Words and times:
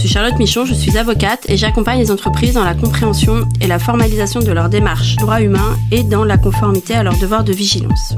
Je 0.00 0.06
suis 0.06 0.14
Charlotte 0.14 0.38
Michon, 0.38 0.64
je 0.64 0.72
suis 0.72 0.96
avocate 0.96 1.44
et 1.50 1.58
j'accompagne 1.58 1.98
les 1.98 2.10
entreprises 2.10 2.54
dans 2.54 2.64
la 2.64 2.72
compréhension 2.72 3.46
et 3.60 3.66
la 3.66 3.78
formalisation 3.78 4.40
de 4.40 4.50
leurs 4.50 4.70
démarches 4.70 5.16
droits 5.16 5.42
humains 5.42 5.76
et 5.92 6.02
dans 6.02 6.24
la 6.24 6.38
conformité 6.38 6.94
à 6.94 7.02
leurs 7.02 7.18
devoirs 7.18 7.44
de 7.44 7.52
vigilance. 7.52 8.14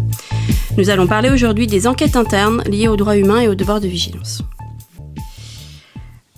Nous 0.79 0.91
allons 0.91 1.09
parler 1.09 1.29
aujourd'hui 1.29 1.67
des 1.67 1.89
enquêtes 1.89 2.15
internes 2.15 2.63
liées 2.71 2.87
aux 2.87 2.95
droits 2.95 3.17
humains 3.17 3.41
et 3.41 3.49
aux 3.49 3.57
devoirs 3.57 3.81
de 3.81 3.89
vigilance. 3.89 4.43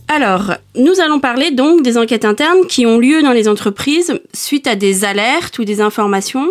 Alors, 0.08 0.54
nous 0.76 0.98
allons 1.04 1.20
parler 1.20 1.50
donc 1.50 1.82
des 1.82 1.98
enquêtes 1.98 2.24
internes 2.24 2.66
qui 2.66 2.86
ont 2.86 2.96
lieu 2.96 3.22
dans 3.22 3.32
les 3.32 3.46
entreprises 3.46 4.18
suite 4.32 4.66
à 4.66 4.76
des 4.76 5.04
alertes 5.04 5.58
ou 5.58 5.66
des 5.66 5.82
informations 5.82 6.48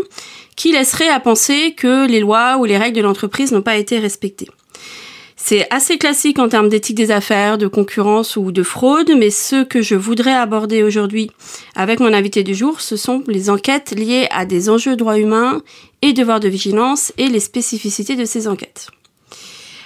qui 0.56 0.72
laisserait 0.72 1.10
à 1.10 1.20
penser 1.20 1.74
que 1.74 2.08
les 2.08 2.20
lois 2.20 2.58
ou 2.60 2.66
les 2.66 2.78
règles 2.78 2.98
de 2.98 3.02
l'entreprise 3.02 3.54
n'ont 3.54 3.64
pas 3.64 3.78
été 3.78 3.98
respectées. 3.98 4.50
C'est 5.46 5.68
assez 5.72 5.98
classique 5.98 6.40
en 6.40 6.48
termes 6.48 6.70
d'éthique 6.70 6.96
des 6.96 7.12
affaires, 7.12 7.58
de 7.58 7.68
concurrence 7.68 8.38
ou 8.38 8.54
de 8.54 8.64
fraude, 8.64 9.12
mais 9.18 9.30
ce 9.30 9.66
que 9.66 9.82
je 9.82 9.96
voudrais 9.96 10.32
aborder 10.32 10.84
aujourd'hui 10.84 11.30
avec 11.76 12.00
mon 12.00 12.14
invité 12.14 12.44
du 12.44 12.56
jour, 12.56 12.80
ce 12.80 12.96
sont 12.96 13.26
les 13.28 13.50
enquêtes 13.50 13.92
liées 13.92 14.30
à 14.32 14.46
des 14.46 14.70
enjeux 14.70 14.96
droits 14.96 15.20
humains 15.20 15.62
et 16.02 16.14
devoirs 16.14 16.40
de 16.40 16.48
vigilance 16.48 17.12
et 17.18 17.28
les 17.28 17.42
spécificités 17.42 18.16
de 18.16 18.24
ces 18.24 18.48
enquêtes. 18.48 18.88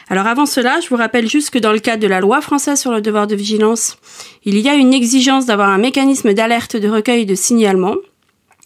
Alors 0.09 0.27
avant 0.27 0.45
cela, 0.45 0.79
je 0.79 0.89
vous 0.89 0.95
rappelle 0.95 1.27
juste 1.27 1.49
que 1.49 1.57
dans 1.57 1.73
le 1.73 1.79
cadre 1.79 2.03
de 2.03 2.07
la 2.07 2.19
loi 2.19 2.39
française 2.41 2.79
sur 2.79 2.91
le 2.91 3.01
devoir 3.01 3.25
de 3.25 3.35
vigilance, 3.35 3.97
il 4.45 4.59
y 4.59 4.69
a 4.69 4.75
une 4.75 4.93
exigence 4.93 5.47
d'avoir 5.47 5.69
un 5.69 5.79
mécanisme 5.79 6.35
d'alerte 6.35 6.77
de 6.77 6.87
recueil 6.87 7.25
de 7.25 7.33
signalement 7.33 7.95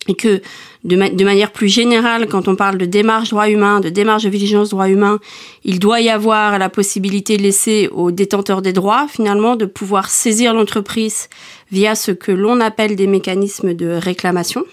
et 0.09 0.15
que 0.15 0.41
de, 0.83 1.23
manière 1.23 1.51
plus 1.51 1.67
générale, 1.67 2.27
quand 2.27 2.47
on 2.47 2.55
parle 2.55 2.77
de 2.77 2.85
démarche 2.85 3.29
droit 3.29 3.49
humain, 3.49 3.79
de 3.79 3.89
démarche 3.89 4.23
de 4.23 4.29
vigilance 4.29 4.69
droit 4.69 4.89
humain, 4.89 5.19
il 5.63 5.79
doit 5.79 6.01
y 6.01 6.09
avoir 6.09 6.57
la 6.57 6.69
possibilité 6.69 7.37
laissée 7.37 7.87
aux 7.91 8.11
détenteurs 8.11 8.63
des 8.63 8.73
droits, 8.73 9.07
finalement, 9.07 9.55
de 9.55 9.65
pouvoir 9.65 10.09
saisir 10.09 10.53
l'entreprise 10.53 11.29
via 11.71 11.93
ce 11.93 12.11
que 12.11 12.31
l'on 12.31 12.59
appelle 12.59 12.95
des 12.95 13.07
mécanismes 13.07 13.73
de 13.73 13.89
réclamation. 13.89 14.65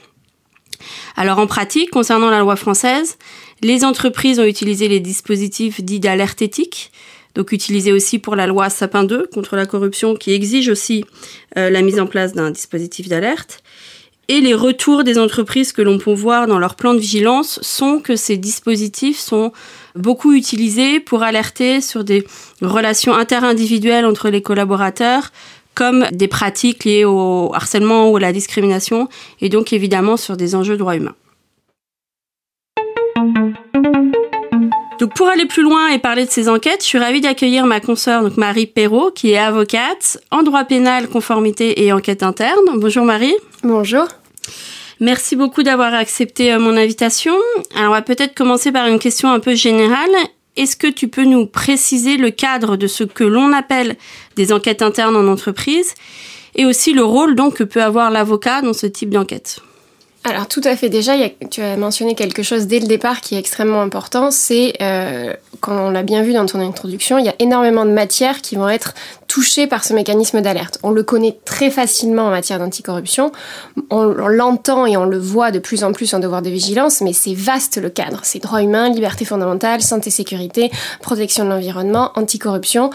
Alors 1.16 1.38
en 1.38 1.46
pratique, 1.46 1.90
concernant 1.90 2.30
la 2.30 2.40
loi 2.40 2.56
française, 2.56 3.18
les 3.62 3.84
entreprises 3.84 4.38
ont 4.38 4.44
utilisé 4.44 4.88
les 4.88 5.00
dispositifs 5.00 5.82
dits 5.82 6.00
d'alerte 6.00 6.40
éthique, 6.40 6.90
donc 7.34 7.52
utilisés 7.52 7.92
aussi 7.92 8.18
pour 8.18 8.34
la 8.34 8.46
loi 8.46 8.70
Sapin 8.70 9.04
2 9.04 9.28
contre 9.32 9.56
la 9.56 9.66
corruption, 9.66 10.14
qui 10.14 10.32
exige 10.32 10.68
aussi 10.68 11.04
euh, 11.56 11.68
la 11.68 11.82
mise 11.82 12.00
en 12.00 12.06
place 12.06 12.32
d'un 12.32 12.50
dispositif 12.50 13.08
d'alerte. 13.08 13.62
Et 14.30 14.42
les 14.42 14.52
retours 14.52 15.04
des 15.04 15.18
entreprises 15.18 15.72
que 15.72 15.80
l'on 15.80 15.96
peut 15.96 16.12
voir 16.12 16.46
dans 16.46 16.58
leur 16.58 16.74
plan 16.74 16.92
de 16.92 16.98
vigilance 16.98 17.58
sont 17.62 17.98
que 17.98 18.14
ces 18.14 18.36
dispositifs 18.36 19.18
sont 19.18 19.52
beaucoup 19.94 20.34
utilisés 20.34 21.00
pour 21.00 21.22
alerter 21.22 21.80
sur 21.80 22.04
des 22.04 22.26
relations 22.60 23.14
interindividuelles 23.14 24.04
entre 24.04 24.28
les 24.28 24.42
collaborateurs, 24.42 25.30
comme 25.74 26.06
des 26.12 26.28
pratiques 26.28 26.84
liées 26.84 27.06
au 27.06 27.54
harcèlement 27.54 28.10
ou 28.10 28.16
à 28.16 28.20
la 28.20 28.32
discrimination, 28.32 29.08
et 29.40 29.48
donc 29.48 29.72
évidemment 29.72 30.18
sur 30.18 30.36
des 30.36 30.54
enjeux 30.54 30.74
de 30.74 30.80
droits 30.80 30.96
humains. 30.96 31.14
Donc 34.98 35.14
pour 35.14 35.28
aller 35.28 35.46
plus 35.46 35.62
loin 35.62 35.88
et 35.88 35.98
parler 35.98 36.26
de 36.26 36.30
ces 36.30 36.48
enquêtes, 36.48 36.80
je 36.80 36.86
suis 36.86 36.98
ravie 36.98 37.20
d'accueillir 37.20 37.64
ma 37.66 37.80
consoeur 37.80 38.22
donc 38.22 38.36
Marie 38.36 38.66
Perrault 38.66 39.12
qui 39.12 39.30
est 39.30 39.38
avocate 39.38 40.18
en 40.30 40.42
droit 40.42 40.64
pénal, 40.64 41.08
conformité 41.08 41.84
et 41.84 41.92
enquête 41.92 42.24
interne. 42.24 42.58
Bonjour 42.74 43.04
Marie. 43.04 43.34
Bonjour. 43.62 44.08
Merci 45.00 45.36
beaucoup 45.36 45.62
d'avoir 45.62 45.94
accepté 45.94 46.52
euh, 46.52 46.58
mon 46.58 46.76
invitation. 46.76 47.34
Alors 47.74 47.90
on 47.90 47.94
va 47.94 48.02
peut-être 48.02 48.34
commencer 48.34 48.72
par 48.72 48.88
une 48.88 48.98
question 48.98 49.30
un 49.30 49.38
peu 49.38 49.54
générale. 49.54 50.10
Est-ce 50.56 50.76
que 50.76 50.88
tu 50.88 51.06
peux 51.06 51.24
nous 51.24 51.46
préciser 51.46 52.16
le 52.16 52.30
cadre 52.30 52.76
de 52.76 52.88
ce 52.88 53.04
que 53.04 53.22
l'on 53.22 53.52
appelle 53.52 53.96
des 54.34 54.52
enquêtes 54.52 54.82
internes 54.82 55.16
en 55.16 55.28
entreprise 55.28 55.94
et 56.56 56.66
aussi 56.66 56.92
le 56.92 57.04
rôle 57.04 57.36
donc 57.36 57.54
que 57.54 57.64
peut 57.64 57.82
avoir 57.82 58.10
l'avocat 58.10 58.60
dans 58.60 58.72
ce 58.72 58.86
type 58.86 59.10
d'enquête? 59.10 59.60
Alors 60.28 60.48
tout 60.48 60.60
à 60.64 60.76
fait. 60.76 60.88
Déjà, 60.88 61.14
tu 61.50 61.60
as 61.62 61.76
mentionné 61.76 62.14
quelque 62.14 62.42
chose 62.42 62.66
dès 62.66 62.80
le 62.80 62.86
départ 62.86 63.20
qui 63.20 63.34
est 63.34 63.38
extrêmement 63.38 63.80
important. 63.80 64.30
C'est, 64.30 64.74
euh, 64.80 65.32
quand 65.60 65.76
on 65.76 65.90
l'a 65.90 66.02
bien 66.02 66.22
vu 66.22 66.32
dans 66.32 66.46
ton 66.46 66.60
introduction, 66.60 67.18
il 67.18 67.24
y 67.24 67.28
a 67.28 67.34
énormément 67.38 67.84
de 67.84 67.90
matières 67.90 68.40
qui 68.40 68.56
vont 68.56 68.68
être 68.68 68.94
touchées 69.26 69.66
par 69.66 69.84
ce 69.84 69.92
mécanisme 69.92 70.40
d'alerte. 70.40 70.78
On 70.82 70.90
le 70.90 71.02
connaît 71.02 71.38
très 71.44 71.70
facilement 71.70 72.24
en 72.24 72.30
matière 72.30 72.58
d'anticorruption. 72.58 73.32
On, 73.90 74.04
l'entend 74.04 74.86
et 74.86 74.96
on 74.96 75.04
le 75.04 75.18
voit 75.18 75.50
de 75.50 75.58
plus 75.58 75.84
en 75.84 75.92
plus 75.92 76.14
en 76.14 76.18
devoir 76.18 76.42
de 76.42 76.50
vigilance, 76.50 77.00
mais 77.00 77.12
c'est 77.12 77.34
vaste 77.34 77.80
le 77.80 77.90
cadre. 77.90 78.20
C'est 78.22 78.38
droits 78.38 78.62
humains, 78.62 78.88
liberté 78.88 79.24
fondamentale, 79.24 79.82
santé, 79.82 80.10
sécurité, 80.10 80.70
protection 81.00 81.44
de 81.44 81.50
l'environnement, 81.50 82.12
anticorruption. 82.14 82.90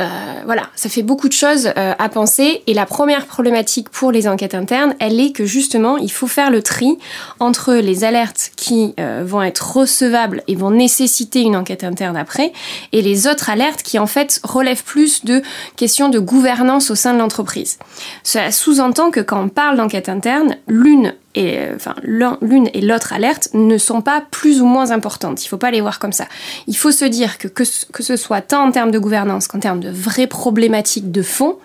Euh, 0.00 0.04
voilà, 0.46 0.62
ça 0.76 0.88
fait 0.88 1.02
beaucoup 1.02 1.28
de 1.28 1.34
choses 1.34 1.66
euh, 1.76 1.92
à 1.98 2.08
penser. 2.08 2.62
Et 2.66 2.74
la 2.74 2.86
première 2.86 3.26
problématique 3.26 3.90
pour 3.90 4.12
les 4.12 4.26
enquêtes 4.28 4.54
internes, 4.54 4.94
elle 4.98 5.20
est 5.20 5.32
que 5.32 5.44
justement, 5.44 5.98
il 5.98 6.10
faut 6.10 6.26
faire 6.26 6.50
le 6.50 6.62
tri 6.62 6.98
entre 7.38 7.74
les 7.74 8.04
alertes 8.04 8.52
qui 8.56 8.94
euh, 8.98 9.22
vont 9.26 9.42
être 9.42 9.76
recevables 9.76 10.42
et 10.48 10.54
vont 10.54 10.70
nécessiter 10.70 11.42
une 11.42 11.54
enquête 11.54 11.84
interne 11.84 12.16
après, 12.16 12.52
et 12.92 13.02
les 13.02 13.26
autres 13.26 13.50
alertes 13.50 13.82
qui 13.82 13.98
en 13.98 14.06
fait 14.06 14.40
relèvent 14.42 14.84
plus 14.84 15.24
de 15.24 15.42
questions 15.76 16.08
de 16.08 16.18
gouvernance 16.18 16.90
au 16.90 16.94
sein 16.94 17.12
de 17.12 17.18
l'entreprise. 17.18 17.78
Cela 18.22 18.50
sous-entend 18.50 19.10
que 19.10 19.20
quand 19.20 19.42
on 19.42 19.48
parle 19.48 19.76
d'enquête 19.76 20.08
interne, 20.08 20.56
l'une 20.66 21.14
euh, 21.38 21.74
enfin 21.76 21.94
l'une 22.02 22.68
et 22.74 22.80
l'autre 22.80 23.12
alerte 23.12 23.50
ne 23.54 23.78
sont 23.78 24.02
pas 24.02 24.22
plus 24.30 24.60
ou 24.60 24.66
moins 24.66 24.90
importantes. 24.90 25.42
Il 25.42 25.46
ne 25.46 25.50
faut 25.50 25.58
pas 25.58 25.70
les 25.70 25.80
voir 25.80 25.98
comme 25.98 26.12
ça. 26.12 26.26
Il 26.66 26.76
faut 26.76 26.90
se 26.90 27.04
dire 27.04 27.38
que, 27.38 27.46
que 27.46 28.02
ce 28.02 28.16
soit 28.16 28.40
tant 28.40 28.66
en 28.66 28.72
termes 28.72 28.90
de 28.90 28.98
gouvernance 28.98 29.46
qu'en 29.46 29.60
termes 29.60 29.80
de 29.80 29.90
vraies 29.90 30.26
problématiques 30.26 31.12
de 31.12 31.22
fond, 31.22 31.56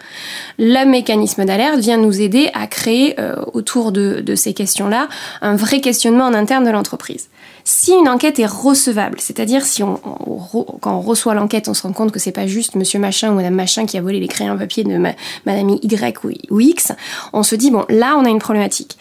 le 0.60 0.86
mécanisme 0.86 1.46
d'alerte 1.46 1.80
vient 1.80 1.98
nous 1.98 2.22
aider 2.22 2.50
à 2.54 2.68
créer 2.68 3.20
euh, 3.20 3.36
autour 3.54 3.92
de, 3.92 4.22
de 4.22 4.36
ces 4.36 4.54
questions-là 4.54 5.08
un 5.42 5.56
vrai 5.56 5.82
questionnement 5.82 6.26
en 6.26 6.34
interne 6.34 6.66
de 6.66 6.72
l'entreprise. 6.72 7.30
Si 7.68 7.92
une 7.92 8.08
enquête 8.08 8.38
est 8.38 8.46
recevable, 8.46 9.20
c'est-à-dire 9.20 9.66
si 9.66 9.82
on, 9.82 9.96
quand 10.82 10.96
on 10.96 11.02
reçoit 11.02 11.34
l'enquête, 11.34 11.68
on 11.68 11.74
se 11.74 11.82
rend 11.82 11.94
compte 11.94 12.12
que 12.12 12.20
c'est 12.20 12.32
pas 12.32 12.46
juste 12.46 12.76
Monsieur 12.76 13.00
Machin 13.00 13.32
ou 13.32 13.36
Madame 13.36 13.56
Machin 13.56 13.88
qui 13.88 13.98
a 13.98 14.02
volé 14.02 14.20
les 14.20 14.28
crayons 14.28 14.56
papier 14.56 14.84
de 14.84 14.96
Madame 15.46 15.70
Y 15.82 16.20
ou, 16.52 16.60
X, 16.60 16.92
on 17.34 17.42
se 17.42 17.56
dit 17.56 17.72
bon 17.72 17.84
là 17.90 18.16
on 18.20 18.26
a 18.26 18.30
une 18.30 18.40
problématique. 18.40 19.00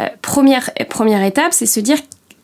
Euh, 0.00 0.08
première 0.22 0.70
première 0.88 1.22
étape, 1.22 1.52
c'est 1.52 1.66
se 1.66 1.78
dire 1.78 1.98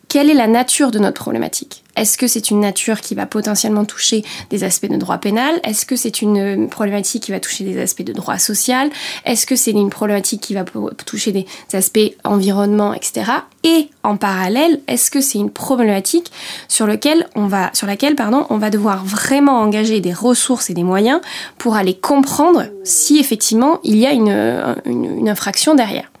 quelle 0.09 0.29
est 0.29 0.35
la 0.35 0.47
nature 0.47 0.91
de 0.91 0.99
notre 0.99 1.19
problématique 1.19 1.82
Est-ce 1.95 2.17
que 2.17 2.27
c'est 2.27 2.49
une 2.49 2.59
nature 2.59 3.01
qui 3.01 3.15
va 3.15 3.25
potentiellement 3.25 3.85
toucher 3.85 4.23
des 4.49 4.63
aspects 4.63 4.89
de 4.89 4.97
droit 4.97 5.17
pénal? 5.17 5.59
Est-ce 5.63 5.85
que 5.85 5.95
c'est 5.95 6.21
une 6.21 6.69
problématique 6.69 7.23
qui 7.23 7.31
va 7.31 7.39
toucher 7.39 7.63
des 7.63 7.79
aspects 7.79 8.03
de 8.03 8.13
droit 8.13 8.37
social? 8.37 8.89
Est-ce 9.25 9.45
que 9.45 9.55
c'est 9.55 9.71
une 9.71 9.89
problématique 9.89 10.41
qui 10.41 10.53
va 10.53 10.63
toucher 11.05 11.31
des 11.31 11.45
aspects 11.73 11.99
environnement, 12.23 12.93
etc. 12.93 13.31
Et 13.63 13.89
en 14.03 14.17
parallèle, 14.17 14.81
est-ce 14.87 15.11
que 15.11 15.21
c'est 15.21 15.37
une 15.37 15.51
problématique 15.51 16.31
sur, 16.67 16.87
laquelle 16.87 17.27
on 17.35 17.47
va 17.47 18.69
devoir 18.69 19.05
vraiment 19.05 19.59
engager 19.61 20.01
des 20.01 20.13
ressources 20.13 20.69
et 20.69 20.73
des 20.73 20.83
moyens 20.83 21.21
pour 21.57 21.75
aller 21.75 21.93
comprendre 21.93 22.65
si 22.83 23.19
effectivement 23.19 23.79
il 23.83 23.97
y 23.97 24.05
a 24.05 24.11
une, 24.11 24.75
une 24.85 25.29
infraction 25.29 25.75
derrière? 25.75 26.12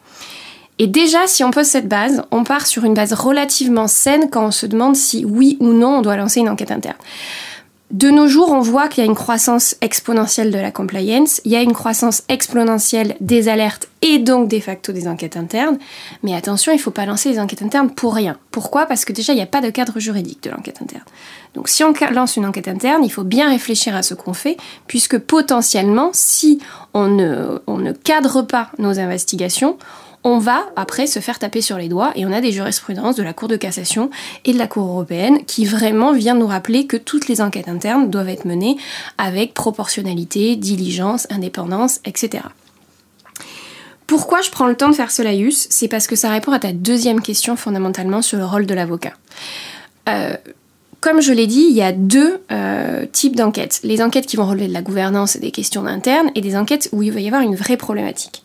Et 0.79 0.87
déjà, 0.87 1.27
si 1.27 1.43
on 1.43 1.51
pose 1.51 1.67
cette 1.67 1.87
base, 1.87 2.23
on 2.31 2.43
part 2.43 2.65
sur 2.65 2.83
une 2.83 2.93
base 2.93 3.13
relativement 3.13 3.87
saine 3.87 4.29
quand 4.31 4.45
on 4.45 4.51
se 4.51 4.65
demande 4.65 4.95
si 4.95 5.23
oui 5.25 5.57
ou 5.59 5.67
non 5.67 5.97
on 5.97 6.01
doit 6.01 6.17
lancer 6.17 6.39
une 6.39 6.49
enquête 6.49 6.71
interne. 6.71 6.97
De 7.93 8.09
nos 8.09 8.27
jours, 8.27 8.51
on 8.51 8.61
voit 8.61 8.87
qu'il 8.87 9.03
y 9.03 9.07
a 9.07 9.09
une 9.09 9.15
croissance 9.15 9.75
exponentielle 9.81 10.49
de 10.49 10.57
la 10.57 10.71
compliance, 10.71 11.41
il 11.45 11.51
y 11.51 11.55
a 11.55 11.61
une 11.61 11.73
croissance 11.73 12.23
exponentielle 12.27 13.15
des 13.19 13.49
alertes 13.49 13.87
et 14.01 14.17
donc 14.17 14.47
de 14.47 14.59
facto 14.59 14.91
des 14.91 15.07
enquêtes 15.07 15.37
internes. 15.37 15.77
Mais 16.23 16.33
attention, 16.33 16.71
il 16.71 16.77
ne 16.77 16.81
faut 16.81 16.89
pas 16.89 17.05
lancer 17.05 17.29
les 17.29 17.39
enquêtes 17.39 17.61
internes 17.61 17.91
pour 17.91 18.15
rien. 18.15 18.39
Pourquoi? 18.49 18.87
Parce 18.87 19.05
que 19.05 19.13
déjà, 19.13 19.33
il 19.33 19.35
n'y 19.35 19.43
a 19.43 19.47
pas 19.47 19.61
de 19.61 19.69
cadre 19.69 19.99
juridique 19.99 20.41
de 20.41 20.49
l'enquête 20.49 20.81
interne. 20.81 21.03
Donc 21.53 21.69
si 21.69 21.83
on 21.83 21.93
lance 22.11 22.35
une 22.35 22.47
enquête 22.47 22.67
interne, 22.67 23.03
il 23.03 23.11
faut 23.11 23.23
bien 23.23 23.47
réfléchir 23.47 23.95
à 23.95 24.01
ce 24.01 24.15
qu'on 24.15 24.33
fait, 24.33 24.57
puisque 24.87 25.19
potentiellement, 25.19 26.09
si 26.13 26.57
on 26.95 27.09
ne, 27.09 27.59
on 27.67 27.77
ne 27.77 27.91
cadre 27.91 28.41
pas 28.41 28.71
nos 28.79 28.97
investigations, 28.97 29.77
on 30.23 30.37
va 30.37 30.65
après 30.75 31.07
se 31.07 31.19
faire 31.19 31.39
taper 31.39 31.61
sur 31.61 31.77
les 31.77 31.89
doigts 31.89 32.11
et 32.15 32.25
on 32.25 32.31
a 32.31 32.41
des 32.41 32.51
jurisprudences 32.51 33.15
de 33.15 33.23
la 33.23 33.33
Cour 33.33 33.47
de 33.47 33.55
cassation 33.55 34.09
et 34.45 34.53
de 34.53 34.57
la 34.57 34.67
Cour 34.67 34.87
européenne 34.87 35.43
qui 35.45 35.65
vraiment 35.65 36.13
viennent 36.13 36.39
nous 36.39 36.47
rappeler 36.47 36.87
que 36.87 36.97
toutes 36.97 37.27
les 37.27 37.41
enquêtes 37.41 37.67
internes 37.67 38.09
doivent 38.09 38.29
être 38.29 38.45
menées 38.45 38.77
avec 39.17 39.53
proportionnalité, 39.53 40.55
diligence, 40.55 41.27
indépendance, 41.29 41.99
etc. 42.05 42.43
Pourquoi 44.07 44.41
je 44.41 44.51
prends 44.51 44.67
le 44.67 44.75
temps 44.75 44.89
de 44.89 44.95
faire 44.95 45.11
ce 45.11 45.21
laïus 45.21 45.67
C'est 45.69 45.87
parce 45.87 46.07
que 46.07 46.15
ça 46.15 46.29
répond 46.29 46.51
à 46.51 46.59
ta 46.59 46.71
deuxième 46.71 47.21
question 47.21 47.55
fondamentalement 47.55 48.21
sur 48.21 48.37
le 48.37 48.45
rôle 48.45 48.65
de 48.65 48.73
l'avocat. 48.73 49.13
Euh, 50.09 50.35
comme 50.99 51.21
je 51.21 51.33
l'ai 51.33 51.47
dit, 51.47 51.65
il 51.69 51.75
y 51.75 51.81
a 51.81 51.91
deux 51.91 52.41
euh, 52.51 53.05
types 53.11 53.35
d'enquêtes. 53.35 53.81
Les 53.83 54.01
enquêtes 54.01 54.25
qui 54.25 54.37
vont 54.37 54.45
relever 54.45 54.67
de 54.67 54.73
la 54.73 54.81
gouvernance 54.81 55.35
et 55.35 55.39
des 55.39 55.51
questions 55.51 55.85
internes, 55.85 56.31
et 56.35 56.41
des 56.41 56.55
enquêtes 56.55 56.89
où 56.93 57.03
il 57.03 57.11
va 57.11 57.19
y 57.19 57.27
avoir 57.27 57.41
une 57.41 57.55
vraie 57.55 57.75
problématique. 57.75 58.43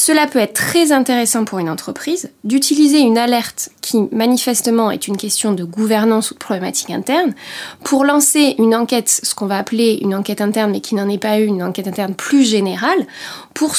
Cela 0.00 0.28
peut 0.28 0.38
être 0.38 0.54
très 0.54 0.92
intéressant 0.92 1.44
pour 1.44 1.58
une 1.58 1.68
entreprise 1.68 2.30
d'utiliser 2.44 3.00
une 3.00 3.18
alerte 3.18 3.70
qui 3.80 3.98
manifestement 4.12 4.92
est 4.92 5.08
une 5.08 5.16
question 5.16 5.50
de 5.50 5.64
gouvernance 5.64 6.30
ou 6.30 6.34
de 6.34 6.38
problématique 6.38 6.90
interne 6.90 7.34
pour 7.82 8.04
lancer 8.04 8.54
une 8.58 8.76
enquête, 8.76 9.08
ce 9.08 9.34
qu'on 9.34 9.46
va 9.46 9.58
appeler 9.58 9.98
une 10.00 10.14
enquête 10.14 10.40
interne 10.40 10.70
mais 10.70 10.80
qui 10.80 10.94
n'en 10.94 11.08
est 11.08 11.18
pas 11.18 11.38
une, 11.38 11.56
une 11.56 11.62
enquête 11.64 11.88
interne 11.88 12.14
plus 12.14 12.44
générale 12.44 13.06
pour, 13.54 13.74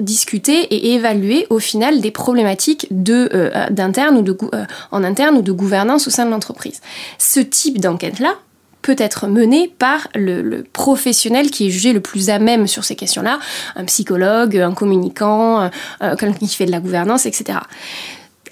discuter 0.00 0.60
et 0.74 0.92
évaluer 0.92 1.46
au 1.48 1.58
final 1.58 2.02
des 2.02 2.10
problématiques 2.10 2.88
euh, 3.08 3.28
euh, 3.32 4.66
en 4.90 5.02
interne 5.02 5.38
ou 5.38 5.42
de 5.42 5.52
gouvernance 5.52 6.06
au 6.06 6.10
sein 6.10 6.26
de 6.26 6.30
l'entreprise. 6.30 6.82
Ce 7.16 7.40
type 7.40 7.80
d'enquête-là, 7.80 8.34
peut 8.82 8.96
être 8.98 9.26
menée 9.28 9.72
par 9.78 10.08
le, 10.14 10.64
professionnel 10.72 11.50
qui 11.50 11.68
est 11.68 11.70
jugé 11.70 11.92
le 11.92 12.00
plus 12.00 12.30
à 12.30 12.38
même 12.38 12.66
sur 12.66 12.84
ces 12.84 12.96
questions-là, 12.96 13.38
un 13.76 13.84
psychologue, 13.84 14.56
un 14.56 14.74
communicant, 14.74 15.62
euh, 15.62 16.16
quelqu'un 16.16 16.32
qui 16.32 16.48
fait 16.48 16.66
de 16.66 16.70
la 16.70 16.80
gouvernance, 16.80 17.26
etc. 17.26 17.58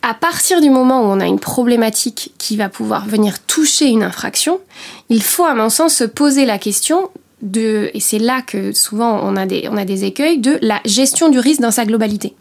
À 0.03 0.15
partir 0.15 0.61
du 0.61 0.71
moment 0.71 1.03
où 1.03 1.05
on 1.05 1.21
a 1.21 1.27
une 1.27 1.41
problématique 1.41 2.33
qui 2.39 2.57
va 2.57 2.69
pouvoir 2.69 3.07
venir 3.07 3.39
toucher 3.41 3.87
une 3.87 4.03
infraction, 4.03 4.61
il 5.11 5.23
faut 5.23 5.45
à 5.45 5.55
mon 5.55 5.69
sens 5.69 5.95
se 5.95 6.05
poser 6.05 6.47
la 6.47 6.59
question 6.59 7.11
de, 7.43 7.91
et 7.95 8.01
c'est 8.01 8.19
là 8.19 8.43
que 8.43 8.73
souvent 8.73 9.21
on 9.23 9.37
a, 9.37 9.47
des, 9.47 9.69
on 9.71 9.77
a 9.77 9.85
des 9.85 10.05
écueils, 10.05 10.39
de 10.39 10.59
la 10.63 10.81
gestion 10.85 11.29
du 11.29 11.39
risque 11.39 11.61
dans 11.61 11.71
sa 11.71 11.85
globalité. 11.85 12.35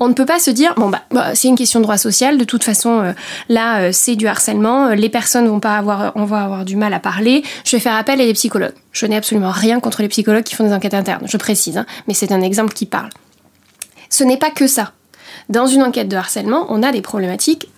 On 0.00 0.08
ne 0.08 0.14
peut 0.14 0.26
pas 0.26 0.38
se 0.38 0.50
dire, 0.50 0.74
bon 0.76 0.88
bah, 0.88 1.02
bah 1.10 1.34
c'est 1.34 1.48
une 1.48 1.56
question 1.56 1.80
de 1.80 1.84
droit 1.84 1.98
social, 1.98 2.38
de 2.38 2.44
toute 2.44 2.64
façon 2.64 3.00
euh, 3.00 3.12
là 3.48 3.82
euh, 3.82 3.90
c'est 3.92 4.16
du 4.16 4.26
harcèlement, 4.26 4.86
euh, 4.86 4.94
les 4.94 5.08
personnes 5.08 5.46
vont 5.46 5.60
pas 5.60 5.76
avoir, 5.76 6.12
on 6.16 6.24
va 6.24 6.42
avoir 6.42 6.64
du 6.64 6.76
mal 6.76 6.92
à 6.94 7.00
parler, 7.00 7.42
je 7.64 7.76
vais 7.76 7.80
faire 7.80 7.94
appel 7.94 8.20
à 8.20 8.24
des 8.24 8.34
psychologues. 8.34 8.74
Je 8.92 9.06
n'ai 9.06 9.16
absolument 9.16 9.50
rien 9.50 9.80
contre 9.80 10.02
les 10.02 10.08
psychologues 10.08 10.44
qui 10.44 10.54
font 10.54 10.64
des 10.64 10.72
enquêtes 10.72 10.94
internes, 10.94 11.26
je 11.26 11.36
précise, 11.36 11.78
hein, 11.78 11.86
mais 12.08 12.14
c'est 12.14 12.32
un 12.32 12.42
exemple 12.42 12.74
qui 12.74 12.86
parle. 12.86 13.10
Ce 14.10 14.24
n'est 14.24 14.36
pas 14.36 14.50
que 14.50 14.66
ça. 14.66 14.92
Dans 15.48 15.66
une 15.66 15.82
enquête 15.82 16.08
de 16.08 16.16
harcèlement, 16.16 16.66
on 16.68 16.82
a 16.82 16.92
des 16.92 17.00
problématiques 17.00 17.68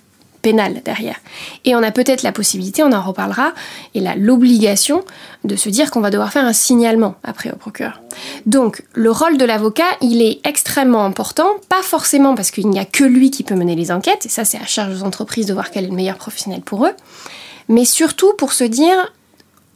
pénal 0.44 0.82
derrière. 0.84 1.16
Et 1.64 1.74
on 1.74 1.82
a 1.82 1.90
peut-être 1.90 2.22
la 2.22 2.30
possibilité, 2.30 2.82
on 2.82 2.92
en 2.92 3.02
reparlera, 3.02 3.54
et 3.94 4.04
l'obligation 4.16 5.02
de 5.42 5.56
se 5.56 5.70
dire 5.70 5.90
qu'on 5.90 6.02
va 6.02 6.10
devoir 6.10 6.30
faire 6.32 6.44
un 6.44 6.52
signalement 6.52 7.14
après 7.24 7.50
au 7.50 7.56
procureur. 7.56 8.02
Donc 8.44 8.84
le 8.92 9.10
rôle 9.10 9.38
de 9.38 9.44
l'avocat, 9.46 9.88
il 10.02 10.20
est 10.20 10.46
extrêmement 10.46 11.04
important, 11.04 11.48
pas 11.70 11.82
forcément 11.82 12.34
parce 12.34 12.50
qu'il 12.50 12.68
n'y 12.68 12.78
a 12.78 12.84
que 12.84 13.04
lui 13.04 13.30
qui 13.30 13.42
peut 13.42 13.54
mener 13.54 13.74
les 13.74 13.90
enquêtes, 13.90 14.26
et 14.26 14.28
ça 14.28 14.44
c'est 14.44 14.58
à 14.58 14.66
charge 14.66 15.00
aux 15.00 15.04
entreprises 15.04 15.46
de 15.46 15.54
voir 15.54 15.70
quel 15.70 15.84
est 15.84 15.88
le 15.88 15.96
meilleur 15.96 16.16
professionnel 16.16 16.60
pour 16.60 16.84
eux, 16.86 16.92
mais 17.68 17.86
surtout 17.86 18.34
pour 18.36 18.52
se 18.52 18.64
dire, 18.64 19.12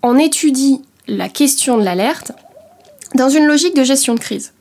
on 0.02 0.18
étudie 0.18 0.82
la 1.06 1.30
question 1.30 1.78
de 1.78 1.84
l'alerte 1.84 2.32
dans 3.14 3.30
une 3.30 3.46
logique 3.46 3.74
de 3.74 3.84
gestion 3.84 4.14
de 4.14 4.20
crise. 4.20 4.52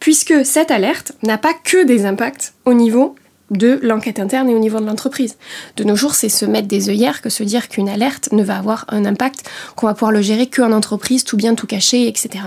Puisque 0.00 0.46
cette 0.46 0.70
alerte 0.70 1.12
n'a 1.22 1.36
pas 1.36 1.52
que 1.52 1.84
des 1.84 2.06
impacts 2.06 2.54
au 2.64 2.72
niveau 2.72 3.14
de 3.52 3.78
l'enquête 3.82 4.18
interne 4.18 4.48
et 4.50 4.54
au 4.54 4.58
niveau 4.58 4.80
de 4.80 4.86
l'entreprise. 4.86 5.36
De 5.76 5.84
nos 5.84 5.96
jours, 5.96 6.14
c'est 6.14 6.28
se 6.28 6.44
mettre 6.44 6.68
des 6.68 6.88
œillères 6.88 7.22
que 7.22 7.30
se 7.30 7.42
dire 7.42 7.68
qu'une 7.68 7.88
alerte 7.88 8.30
ne 8.32 8.42
va 8.42 8.58
avoir 8.58 8.84
un 8.88 9.04
impact, 9.04 9.48
qu'on 9.76 9.86
va 9.86 9.94
pouvoir 9.94 10.12
le 10.12 10.22
gérer 10.22 10.48
qu'en 10.48 10.72
entreprise, 10.72 11.24
tout 11.24 11.36
bien, 11.36 11.54
tout 11.54 11.66
caché, 11.66 12.08
etc 12.08 12.44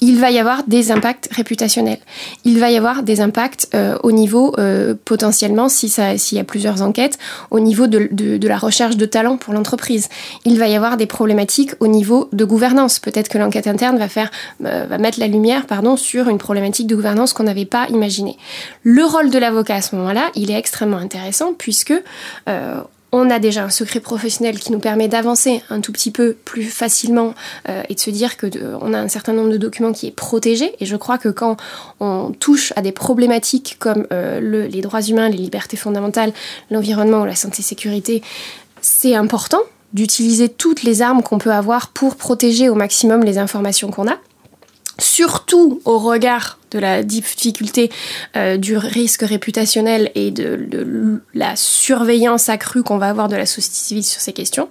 il 0.00 0.18
va 0.18 0.30
y 0.30 0.38
avoir 0.38 0.64
des 0.66 0.90
impacts 0.90 1.28
réputationnels. 1.32 1.98
Il 2.44 2.58
va 2.58 2.70
y 2.70 2.76
avoir 2.76 3.02
des 3.02 3.20
impacts 3.20 3.68
euh, 3.74 3.98
au 4.02 4.12
niveau, 4.12 4.54
euh, 4.58 4.94
potentiellement, 5.04 5.68
s'il 5.68 5.90
y 5.90 6.40
a 6.40 6.44
plusieurs 6.44 6.82
enquêtes, 6.82 7.18
au 7.50 7.60
niveau 7.60 7.86
de, 7.86 8.46
la 8.46 8.58
recherche 8.58 8.96
de 8.96 9.06
talent 9.06 9.36
pour 9.36 9.52
l'entreprise. 9.52 10.08
Il 10.44 10.58
va 10.58 10.68
y 10.68 10.74
avoir 10.74 10.96
des 10.96 11.06
problématiques 11.06 11.72
au 11.80 11.86
niveau 11.86 12.28
de 12.32 12.44
gouvernance. 12.44 12.98
Peut-être 12.98 13.28
que 13.28 13.38
l'enquête 13.38 13.66
interne 13.66 13.98
va, 13.98 14.06
euh, 14.64 14.86
va 14.88 14.98
mettre 14.98 15.20
la 15.20 15.26
lumière 15.26 15.66
pardon, 15.66 15.96
sur 15.96 16.28
une 16.28 16.38
problématique 16.38 16.86
de 16.86 16.94
gouvernance 16.94 17.32
qu'on 17.32 17.44
n'avait 17.44 17.64
pas 17.66 17.86
imaginée. 17.88 18.36
Le 18.82 19.04
rôle 19.04 19.30
de 19.30 19.38
l'avocat 19.38 19.76
à 19.76 19.82
ce 19.82 19.94
moment-là, 19.96 20.30
il 20.34 20.50
est 20.50 20.58
extrêmement 20.58 20.96
intéressant 20.96 21.52
puisque 21.56 21.94
on 23.12 23.30
a 23.30 23.38
déjà 23.38 23.64
un 23.64 23.70
secret 23.70 24.00
professionnel 24.00 24.58
qui 24.58 24.72
nous 24.72 24.78
permet 24.78 25.08
d'avancer 25.08 25.62
un 25.70 25.80
tout 25.80 25.92
petit 25.92 26.10
peu 26.10 26.36
plus 26.44 26.64
facilement 26.64 27.34
euh, 27.68 27.82
et 27.88 27.94
de 27.94 28.00
se 28.00 28.10
dire 28.10 28.36
que 28.36 28.46
on 28.80 28.94
a 28.94 28.98
un 28.98 29.08
certain 29.08 29.32
nombre 29.32 29.50
de 29.50 29.56
documents 29.56 29.92
qui 29.92 30.06
est 30.06 30.12
protégé. 30.12 30.74
Et 30.80 30.86
je 30.86 30.96
crois 30.96 31.18
que 31.18 31.28
quand 31.28 31.56
on 31.98 32.32
touche 32.38 32.72
à 32.76 32.82
des 32.82 32.92
problématiques 32.92 33.76
comme 33.78 34.06
euh, 34.12 34.68
les 34.68 34.80
droits 34.80 35.02
humains, 35.02 35.28
les 35.28 35.38
libertés 35.38 35.76
fondamentales, 35.76 36.32
l'environnement 36.70 37.22
ou 37.22 37.24
la 37.26 37.34
santé-sécurité, 37.34 38.22
c'est 38.80 39.14
important 39.14 39.60
d'utiliser 39.92 40.48
toutes 40.48 40.84
les 40.84 41.02
armes 41.02 41.22
qu'on 41.22 41.38
peut 41.38 41.52
avoir 41.52 41.88
pour 41.88 42.14
protéger 42.14 42.68
au 42.68 42.76
maximum 42.76 43.24
les 43.24 43.38
informations 43.38 43.90
qu'on 43.90 44.06
a 44.06 44.18
surtout 45.00 45.80
au 45.84 45.98
regard 45.98 46.59
de 46.70 46.78
la 46.78 47.02
difficulté 47.02 47.90
euh, 48.36 48.56
du 48.56 48.76
risque 48.76 49.22
réputationnel 49.22 50.10
et 50.14 50.30
de, 50.30 51.20
la 51.34 51.56
surveillance 51.56 52.48
accrue 52.48 52.82
qu'on 52.82 52.98
va 52.98 53.08
avoir 53.08 53.28
de 53.28 53.36
la 53.36 53.46
société 53.46 53.76
civile 53.76 54.04
sur 54.04 54.20
ces 54.20 54.32
questions. 54.32 54.68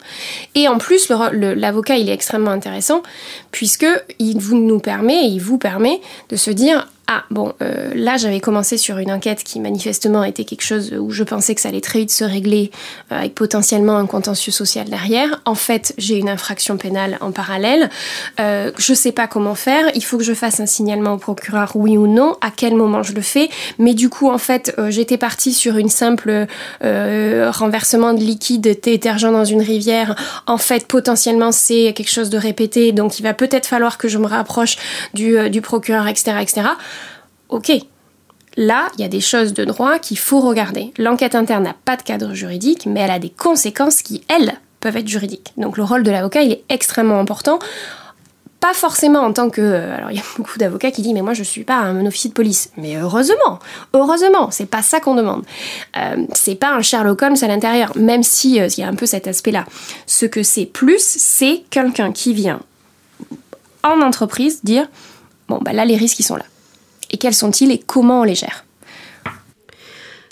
Et 0.56 0.68
en 0.68 0.78
plus, 0.78 1.10
l'avocat, 1.10 1.98
il 1.98 2.10
est 2.10 2.13
extrêmement 2.13 2.51
intéressant 2.51 3.04
puisque 3.51 3.88
il 4.19 4.40
vous 4.40 4.57
nous 4.57 4.80
permet, 4.80 5.25
et 5.25 5.28
il 5.28 5.40
vous 5.40 5.57
permet 5.57 6.01
de 6.30 6.36
se 6.36 6.51
dire 6.51 6.88
ah 7.12 7.24
bon, 7.31 7.54
euh, 7.63 7.92
là 7.96 8.18
j'avais 8.18 8.40
commencé 8.40 8.78
sur 8.78 9.00
une 9.00 9.12
enquête 9.12 9.44
qui 9.44 9.60
manifestement 9.60 10.24
était 10.24 10.44
quelque 10.44 10.62
chose 10.62 10.94
où 10.94 11.10
je 11.10 11.24
pensais 11.24 11.56
que 11.56 11.62
ça 11.62 11.69
allait 11.69 11.81
très 11.81 11.98
vite 11.98 12.12
se 12.12 12.24
régler 12.24 12.69
euh, 13.12 13.18
avec 13.18 13.34
potentiellement 13.34 13.98
un 13.98 14.06
contentieux 14.06 14.52
social 14.52 14.88
derrière. 14.88 15.42
En 15.45 15.56
fait, 15.56 15.95
j'ai 15.98 16.18
une 16.18 16.30
infraction 16.30 16.78
pénale 16.78 17.18
en 17.19 17.31
parallèle. 17.31 17.90
Euh, 18.40 18.72
je 18.78 18.94
sais 18.94 19.12
pas 19.12 19.25
comment 19.25 19.56
faire. 19.56 19.90
Il 19.95 20.04
faut 20.04 20.19
que 20.19 20.24
je 20.24 20.36
fasse 20.36 20.60
un 20.60 20.68
signalement 20.68 21.13
au 21.13 21.18
procureur, 21.18 21.72
oui 21.74 21.89
ou 21.98 22.08
non. 22.08 22.36
À 22.42 22.52
quel 22.52 22.76
moment 22.76 23.04
je 23.04 23.14
le 23.14 23.22
fais 23.22 23.50
Mais 23.78 23.94
du 23.94 24.10
coup, 24.10 24.30
en 24.30 24.38
fait, 24.38 24.74
euh, 24.78 24.92
j'étais 24.92 25.18
partie 25.18 25.54
sur 25.54 25.78
une 25.78 25.90
simple 25.90 26.48
renversement 26.82 28.14
de 28.14 28.20
liquide 28.20 28.62
détergent 28.62 29.32
dans 29.32 29.46
une 29.46 29.62
rivière. 29.62 30.16
En 30.48 30.58
fait, 30.58 30.88
potentiellement, 30.88 31.52
c'est 31.52 31.94
quelque 31.96 32.12
chose 32.12 32.30
de 32.30 32.38
répété, 32.38 32.92
donc 32.92 33.20
il 33.20 33.24
va 33.24 33.34
peut-être 33.34 33.66
falloir 33.66 33.98
que 33.98 34.08
je 34.08 34.18
me 34.18 34.28
rapproche 34.28 34.78
du, 35.14 35.50
du 35.50 35.62
procureur, 35.62 36.08
etc., 36.08 36.38
etc 36.42 36.70
ok, 37.50 37.72
là, 38.56 38.88
il 38.96 39.02
y 39.02 39.04
a 39.04 39.10
des 39.10 39.22
choses 39.22 39.54
de 39.54 39.66
droit 39.66 40.00
qu'il 40.00 40.18
faut 40.18 40.40
regarder. 40.40 40.94
L'enquête 40.98 41.36
interne 41.36 41.64
n'a 41.64 41.76
pas 41.86 41.98
de 41.98 42.04
cadre 42.04 42.34
juridique, 42.34 42.86
mais 42.86 43.02
elle 43.02 43.12
a 43.12 43.19
des 43.19 43.30
conséquences 43.30 44.02
qui, 44.02 44.24
elles, 44.30 44.54
peuvent 44.80 44.98
être 44.98 45.08
juridiques. 45.08 45.54
Donc 45.58 45.78
le 45.78 45.84
rôle 45.84 46.04
de 46.04 46.12
l'avocat, 46.12 46.42
il 46.42 46.54
est 46.54 46.64
extrêmement 46.69 47.19
important. 47.19 47.60
Pas 48.59 48.73
forcément 48.73 49.21
en 49.21 49.31
tant 49.31 49.49
que... 49.49 49.61
Euh, 49.61 49.95
alors 49.95 50.11
il 50.11 50.18
y 50.18 50.19
a 50.19 50.23
beaucoup 50.37 50.57
d'avocats 50.57 50.92
qui 50.92 51.01
disent 51.01 51.13
mais 51.13 51.21
moi 51.21 51.33
je 51.33 51.44
suis 51.44 51.63
pas 51.63 51.78
un 51.78 52.06
officier 52.06 52.30
de 52.30 52.35
police. 52.35 52.71
Mais 52.78 52.97
heureusement, 52.97 53.59
heureusement, 53.94 54.51
c'est 54.51 54.66
pas 54.66 54.81
ça 54.81 54.99
qu'on 54.99 55.16
demande. 55.16 55.44
Euh, 55.97 56.25
c'est 56.33 56.56
pas 56.56 56.73
un 56.73 56.81
Sherlock 56.81 57.21
Holmes 57.21 57.37
à 57.42 57.47
l'intérieur, 57.47 57.92
même 57.95 58.23
si 58.23 58.59
euh, 58.59 58.68
il 58.68 58.81
y 58.81 58.83
a 58.83 58.87
un 58.87 58.95
peu 58.95 59.06
cet 59.06 59.28
aspect-là. 59.28 59.66
Ce 60.07 60.25
que 60.25 60.44
c'est 60.44 60.66
plus, 60.66 61.01
c'est 61.01 61.63
quelqu'un 61.69 62.11
qui 62.11 62.33
vient 62.33 62.59
en 63.83 64.01
entreprise 64.01 64.59
dire 64.63 64.89
bon 65.47 65.59
bah 65.61 65.71
là 65.71 65.85
les 65.85 65.95
risques 65.95 66.19
ils 66.19 66.23
sont 66.23 66.35
là 66.35 66.44
et 67.11 67.18
quels 67.18 67.33
sont-ils 67.33 67.71
et 67.71 67.80
comment 67.80 68.21
on 68.21 68.23
les 68.23 68.35
gère? 68.35 68.66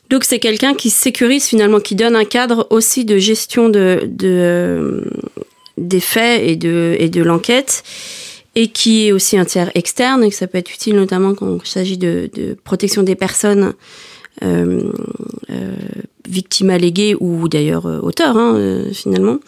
Donc 0.09 0.23
c'est 0.23 0.39
quelqu'un 0.39 0.73
qui 0.73 0.89
sécurise 0.89 1.45
finalement, 1.45 1.79
qui 1.79 1.95
donne 1.95 2.15
un 2.15 2.23
cadre 2.23 2.67
aussi 2.69 3.03
de 3.03 3.17
gestion 3.17 3.67
de, 3.67 4.03
de 4.05 5.11
des 5.77 5.99
faits 5.99 6.41
et 6.43 6.55
de, 6.55 6.95
et 6.99 7.09
de 7.09 7.21
l'enquête 7.21 7.83
et 8.55 8.69
qui 8.69 9.07
est 9.07 9.11
aussi 9.11 9.37
un 9.37 9.45
tiers 9.45 9.71
externe 9.75 10.23
et 10.23 10.29
que 10.29 10.35
ça 10.35 10.47
peut 10.47 10.57
être 10.57 10.73
utile 10.73 10.95
notamment 10.95 11.35
quand 11.35 11.59
il 11.63 11.67
s'agit 11.67 11.97
de, 11.97 12.29
de, 12.33 12.57
protection 12.63 13.03
des 13.03 13.15
personnes 13.15 13.73
euh, 14.43 14.91
euh, 15.51 15.75
victime 16.27 16.69
alléguée 16.69 17.15
ou 17.19 17.47
d'ailleurs 17.47 17.85
euh, 17.85 17.99
auteur 17.99 18.37
hein, 18.37 18.55
euh, 18.55 18.91
finalement, 18.93 19.39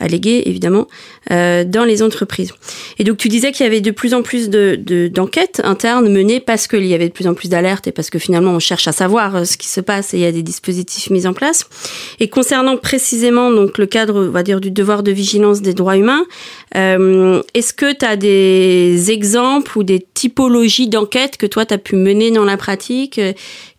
allégué 0.00 0.42
évidemment, 0.46 0.86
euh, 1.30 1.64
dans 1.64 1.84
les 1.84 2.02
entreprises. 2.02 2.52
Et 2.98 3.04
donc 3.04 3.16
tu 3.16 3.28
disais 3.28 3.52
qu'il 3.52 3.64
y 3.64 3.66
avait 3.66 3.80
de 3.80 3.90
plus 3.90 4.14
en 4.14 4.22
plus 4.22 4.50
de, 4.50 5.08
d'enquêtes 5.08 5.60
internes 5.64 6.08
menées 6.10 6.40
parce 6.40 6.66
qu'il 6.66 6.86
y 6.86 6.94
avait 6.94 7.08
de 7.08 7.12
plus 7.12 7.26
en 7.26 7.34
plus 7.34 7.48
d'alertes 7.48 7.86
et 7.86 7.92
parce 7.92 8.10
que 8.10 8.18
finalement 8.18 8.52
on 8.52 8.58
cherche 8.58 8.88
à 8.88 8.92
savoir 8.92 9.46
ce 9.46 9.56
qui 9.56 9.68
se 9.68 9.80
passe 9.80 10.14
et 10.14 10.18
il 10.18 10.22
y 10.22 10.26
a 10.26 10.32
des 10.32 10.42
dispositifs 10.42 11.10
mis 11.10 11.26
en 11.26 11.32
place. 11.32 11.66
Et 12.20 12.28
concernant 12.28 12.76
précisément 12.76 13.50
donc 13.50 13.78
le 13.78 13.86
cadre, 13.86 14.26
on 14.26 14.30
va 14.30 14.42
dire, 14.42 14.60
du 14.60 14.70
devoir 14.70 15.02
de 15.02 15.12
vigilance 15.12 15.62
des 15.62 15.74
droits 15.74 15.96
humains, 15.96 16.24
est-ce 16.74 17.72
que 17.72 17.92
tu 17.96 18.04
as 18.04 18.16
des 18.16 19.10
exemples 19.10 19.78
ou 19.78 19.82
des 19.82 20.00
typologies 20.24 20.88
d'enquêtes 20.88 21.36
que 21.36 21.44
toi 21.44 21.66
tu 21.66 21.74
as 21.74 21.78
pu 21.78 21.96
mener 21.96 22.30
dans 22.30 22.44
la 22.46 22.56
pratique 22.56 23.20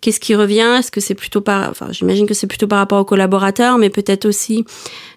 Qu'est-ce 0.06 0.20
qui 0.20 0.36
revient? 0.36 0.75
Est-ce 0.78 0.92
que 0.92 1.02
c'est 1.02 1.16
plutôt 1.16 1.42
par, 1.42 1.68
enfin 1.72 1.88
j'imagine 1.90 2.28
que 2.28 2.36
c'est 2.36 2.46
plutôt 2.46 2.68
par 2.68 2.78
rapport 2.78 3.00
aux 3.00 3.06
collaborateurs, 3.06 3.80
mais 3.80 3.90
peut-être 3.90 4.25
aussi 4.25 4.64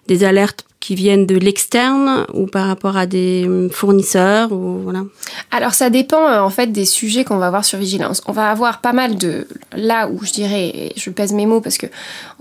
des 0.07 0.23
alertes 0.23 0.65
qui 0.79 0.95
viennent 0.95 1.27
de 1.27 1.35
l'externe 1.35 2.25
ou 2.33 2.47
par 2.47 2.65
rapport 2.65 2.97
à 2.97 3.05
des 3.05 3.47
fournisseurs 3.71 4.51
ou 4.51 4.79
voilà 4.79 5.03
Alors 5.51 5.75
ça 5.75 5.91
dépend 5.91 6.25
euh, 6.25 6.39
en 6.39 6.49
fait 6.49 6.71
des 6.71 6.85
sujets 6.85 7.23
qu'on 7.23 7.37
va 7.37 7.45
avoir 7.45 7.65
sur 7.65 7.77
vigilance. 7.77 8.23
On 8.25 8.31
va 8.31 8.49
avoir 8.49 8.81
pas 8.81 8.93
mal 8.93 9.17
de 9.17 9.47
là 9.75 10.09
où 10.09 10.25
je 10.25 10.31
dirais, 10.31 10.91
je 10.95 11.11
pèse 11.11 11.33
mes 11.33 11.45
mots 11.45 11.61
parce 11.61 11.77
que 11.77 11.85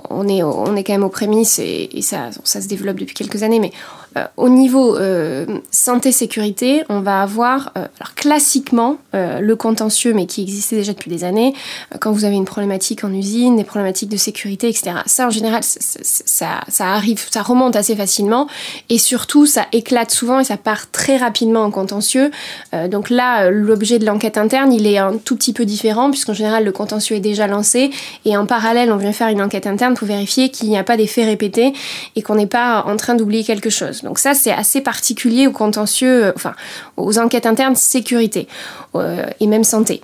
on 0.08 0.26
est 0.26 0.42
on 0.42 0.74
est 0.74 0.84
quand 0.84 0.94
même 0.94 1.04
aux 1.04 1.10
prémices 1.10 1.58
et, 1.58 1.90
et 1.92 2.00
ça 2.00 2.30
ça 2.44 2.62
se 2.62 2.68
développe 2.68 2.96
depuis 2.96 3.14
quelques 3.14 3.42
années, 3.42 3.60
mais 3.60 3.72
euh, 4.16 4.24
au 4.36 4.48
niveau 4.48 4.96
euh, 4.96 5.46
santé-sécurité, 5.70 6.82
on 6.88 7.00
va 7.00 7.22
avoir, 7.22 7.72
euh, 7.76 7.86
alors 8.00 8.14
classiquement, 8.14 8.98
le 9.12 9.54
contentieux, 9.54 10.14
mais 10.14 10.26
qui 10.26 10.42
existait 10.42 10.76
déjà 10.76 10.92
depuis 10.92 11.10
des 11.10 11.24
années, 11.24 11.52
quand 12.00 12.12
vous 12.12 12.24
avez 12.24 12.36
une 12.36 12.44
problématique 12.44 13.02
en 13.04 13.12
usine, 13.12 13.56
des 13.56 13.64
problématiques 13.64 14.08
de 14.08 14.16
sécurité, 14.16 14.68
etc. 14.68 14.92
Ça, 15.06 15.26
en 15.26 15.30
général, 15.30 15.62
ça, 15.62 16.60
arrive, 16.80 17.26
ça 17.30 17.42
remonte 17.42 17.74
assez 17.74 17.96
facilement, 17.96 18.48
et 18.88 18.98
surtout, 18.98 19.46
ça 19.46 19.66
éclate 19.72 20.10
souvent 20.10 20.40
et 20.40 20.44
ça 20.44 20.56
part 20.56 20.90
très 20.90 21.16
rapidement 21.16 21.62
en 21.62 21.70
contentieux. 21.70 22.30
donc 22.88 23.10
là, 23.10 23.50
l'objet 23.50 23.98
de 23.98 24.06
l'enquête 24.06 24.38
interne, 24.38 24.72
il 24.72 24.86
est 24.86 24.98
un 24.98 25.16
tout 25.16 25.36
petit 25.36 25.52
peu 25.52 25.64
différent, 25.64 26.10
puisqu'en 26.10 26.34
général, 26.34 26.64
le 26.64 26.72
contentieux 26.72 27.16
est 27.16 27.20
déjà 27.20 27.46
lancé, 27.46 27.90
et 28.24 28.36
en 28.36 28.46
parallèle, 28.46 28.92
on 28.92 28.96
vient 28.96 29.12
faire 29.12 29.28
une 29.28 29.42
enquête 29.42 29.66
interne 29.66 29.94
pour 29.94 30.06
vérifier 30.06 30.50
qu'il 30.50 30.68
n'y 30.68 30.78
a 30.78 30.84
pas 30.84 30.96
des 30.96 31.06
faits 31.06 31.26
répétés 31.26 31.72
et 32.14 32.22
qu'on 32.22 32.36
n'est 32.36 32.46
pas 32.46 32.84
en 32.86 32.96
train 32.96 33.14
d'oublier 33.14 33.42
quelque 33.44 33.70
chose. 33.70 33.97
Donc 34.02 34.18
ça, 34.18 34.34
c'est 34.34 34.52
assez 34.52 34.80
particulier 34.80 35.46
aux 35.46 35.52
contentieux, 35.52 36.26
euh, 36.26 36.32
enfin, 36.34 36.54
aux 36.96 37.18
enquêtes 37.18 37.46
internes 37.46 37.76
sécurité 37.76 38.48
euh, 38.94 39.26
et 39.40 39.46
même 39.46 39.64
santé. 39.64 40.00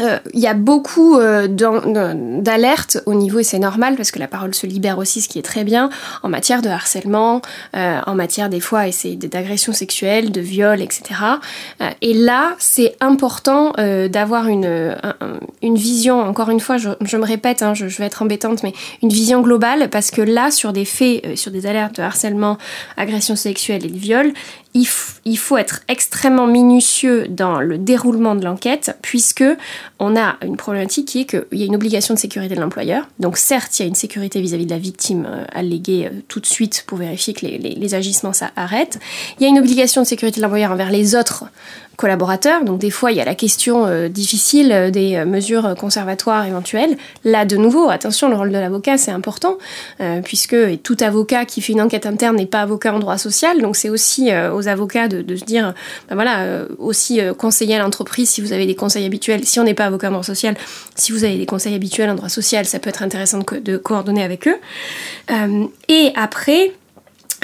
Euh, 0.00 0.18
il 0.32 0.40
y 0.40 0.46
a 0.46 0.54
beaucoup 0.54 1.18
euh, 1.18 1.46
d'alertes 1.48 2.98
au 3.06 3.14
niveau, 3.14 3.40
et 3.40 3.44
c'est 3.44 3.58
normal 3.58 3.94
parce 3.96 4.10
que 4.10 4.18
la 4.18 4.28
parole 4.28 4.54
se 4.54 4.66
libère 4.66 4.98
aussi, 4.98 5.20
ce 5.20 5.28
qui 5.28 5.38
est 5.38 5.42
très 5.42 5.64
bien, 5.64 5.90
en 6.22 6.28
matière 6.28 6.62
de 6.62 6.68
harcèlement, 6.68 7.42
euh, 7.76 8.00
en 8.06 8.14
matière 8.14 8.48
des 8.48 8.60
fois 8.60 8.84
d'agression 9.30 9.72
sexuelle, 9.72 10.32
de 10.32 10.40
viol, 10.40 10.80
etc. 10.80 11.20
et 12.00 12.14
là, 12.14 12.54
c'est 12.58 12.96
important 13.00 13.72
d'avoir 13.72 14.48
une, 14.48 14.96
vision, 15.62 16.20
encore 16.20 16.50
une 16.50 16.60
fois, 16.60 16.76
je, 16.78 17.16
me 17.16 17.24
répète, 17.24 17.62
hein, 17.62 17.74
je, 17.74 17.86
vais 17.86 18.06
être 18.06 18.22
embêtante, 18.22 18.62
mais 18.62 18.72
une 19.02 19.10
vision 19.10 19.40
globale 19.40 19.88
parce 19.90 20.10
que 20.10 20.22
là, 20.22 20.50
sur 20.50 20.72
des 20.72 20.84
faits, 20.84 21.36
sur 21.36 21.50
des 21.50 21.66
alertes 21.66 21.96
de 21.96 22.02
harcèlement, 22.02 22.58
agression 22.96 23.36
sexuelle 23.36 23.84
et 23.84 23.90
de 23.90 23.98
viol, 23.98 24.32
il, 24.74 25.38
faut 25.38 25.56
être 25.58 25.80
extrêmement 25.88 26.46
minutieux 26.46 27.26
dans 27.28 27.60
le 27.60 27.76
déroulement 27.76 28.34
de 28.34 28.44
l'enquête, 28.44 28.96
puisque 29.02 29.44
on 29.98 30.16
a 30.16 30.36
une 30.42 30.56
problématique 30.56 31.08
qui 31.08 31.20
est 31.20 31.24
qu'il 31.26 31.58
y 31.58 31.62
a 31.62 31.66
une 31.66 31.74
obligation 31.74 32.14
de 32.14 32.18
sécurité 32.18 32.54
de 32.54 32.60
l'employeur. 32.60 33.06
Donc 33.18 33.36
certes, 33.36 33.78
il 33.78 33.82
y 33.82 33.84
a 33.84 33.88
une 33.88 33.94
sécurité 33.94 34.40
vis-à-vis 34.40 34.64
de 34.64 34.70
la 34.70 34.78
victime 34.78 35.26
euh, 35.28 35.44
alléguée 35.52 36.06
euh, 36.06 36.20
tout 36.28 36.40
de 36.40 36.46
suite 36.46 36.84
pour 36.86 36.98
vérifier 36.98 37.34
que 37.34 37.44
les, 37.44 37.58
les 37.58 37.94
agissements 37.94 38.32
s'arrêtent. 38.32 38.98
Il 39.38 39.42
y 39.42 39.46
a 39.46 39.48
une 39.48 39.58
obligation 39.58 40.02
de 40.02 40.06
sécurité 40.06 40.40
de 40.40 40.42
l'employeur 40.42 40.72
envers 40.72 40.90
les 40.90 41.14
autres 41.14 41.44
collaborateurs. 42.02 42.64
Donc 42.64 42.80
des 42.80 42.90
fois, 42.90 43.12
il 43.12 43.18
y 43.18 43.20
a 43.20 43.24
la 43.24 43.36
question 43.36 43.86
euh, 43.86 44.08
difficile 44.08 44.72
euh, 44.72 44.90
des 44.90 45.14
euh, 45.14 45.24
mesures 45.24 45.76
conservatoires 45.78 46.44
éventuelles. 46.44 46.96
Là, 47.24 47.44
de 47.44 47.56
nouveau, 47.56 47.90
attention, 47.90 48.28
le 48.28 48.34
rôle 48.34 48.50
de 48.50 48.58
l'avocat, 48.58 48.98
c'est 48.98 49.12
important, 49.12 49.56
puisque 50.24 50.56
tout 50.82 50.96
avocat 51.00 51.44
qui 51.44 51.60
fait 51.60 51.72
une 51.72 51.80
enquête 51.80 52.06
interne 52.06 52.36
n'est 52.36 52.46
pas 52.46 52.62
avocat 52.62 52.92
en 52.92 52.98
droit 52.98 53.18
social. 53.18 53.60
Donc 53.60 53.76
c'est 53.76 53.88
aussi 53.88 54.30
aux 54.52 54.66
avocats 54.66 55.06
de, 55.06 55.36
se 55.36 55.44
dire, 55.44 55.74
ben 56.08 56.14
voilà, 56.16 56.64
aussi 56.78 57.20
conseiller 57.38 57.76
à 57.76 57.78
l'entreprise 57.78 58.28
si 58.30 58.40
vous 58.40 58.52
avez 58.52 58.66
des 58.66 58.74
conseils 58.74 59.06
habituels. 59.06 59.44
Si 59.44 59.60
on 59.60 59.64
n'est 59.64 59.74
pas 59.74 59.86
avocat 59.86 60.08
en 60.08 60.12
droit 60.12 60.24
social, 60.24 60.56
si 60.96 61.12
vous 61.12 61.22
avez 61.24 61.36
des 61.36 61.46
conseils 61.46 61.74
habituels 61.74 62.10
en 62.10 62.14
droit 62.14 62.28
social, 62.28 62.66
ça 62.66 62.78
peut 62.78 62.90
être 62.90 63.02
intéressant 63.02 63.38
de, 63.38 63.58
de 63.58 63.76
coordonner 63.76 64.24
avec 64.24 64.48
eux. 64.48 64.56
et 65.88 66.12
après, 66.16 66.72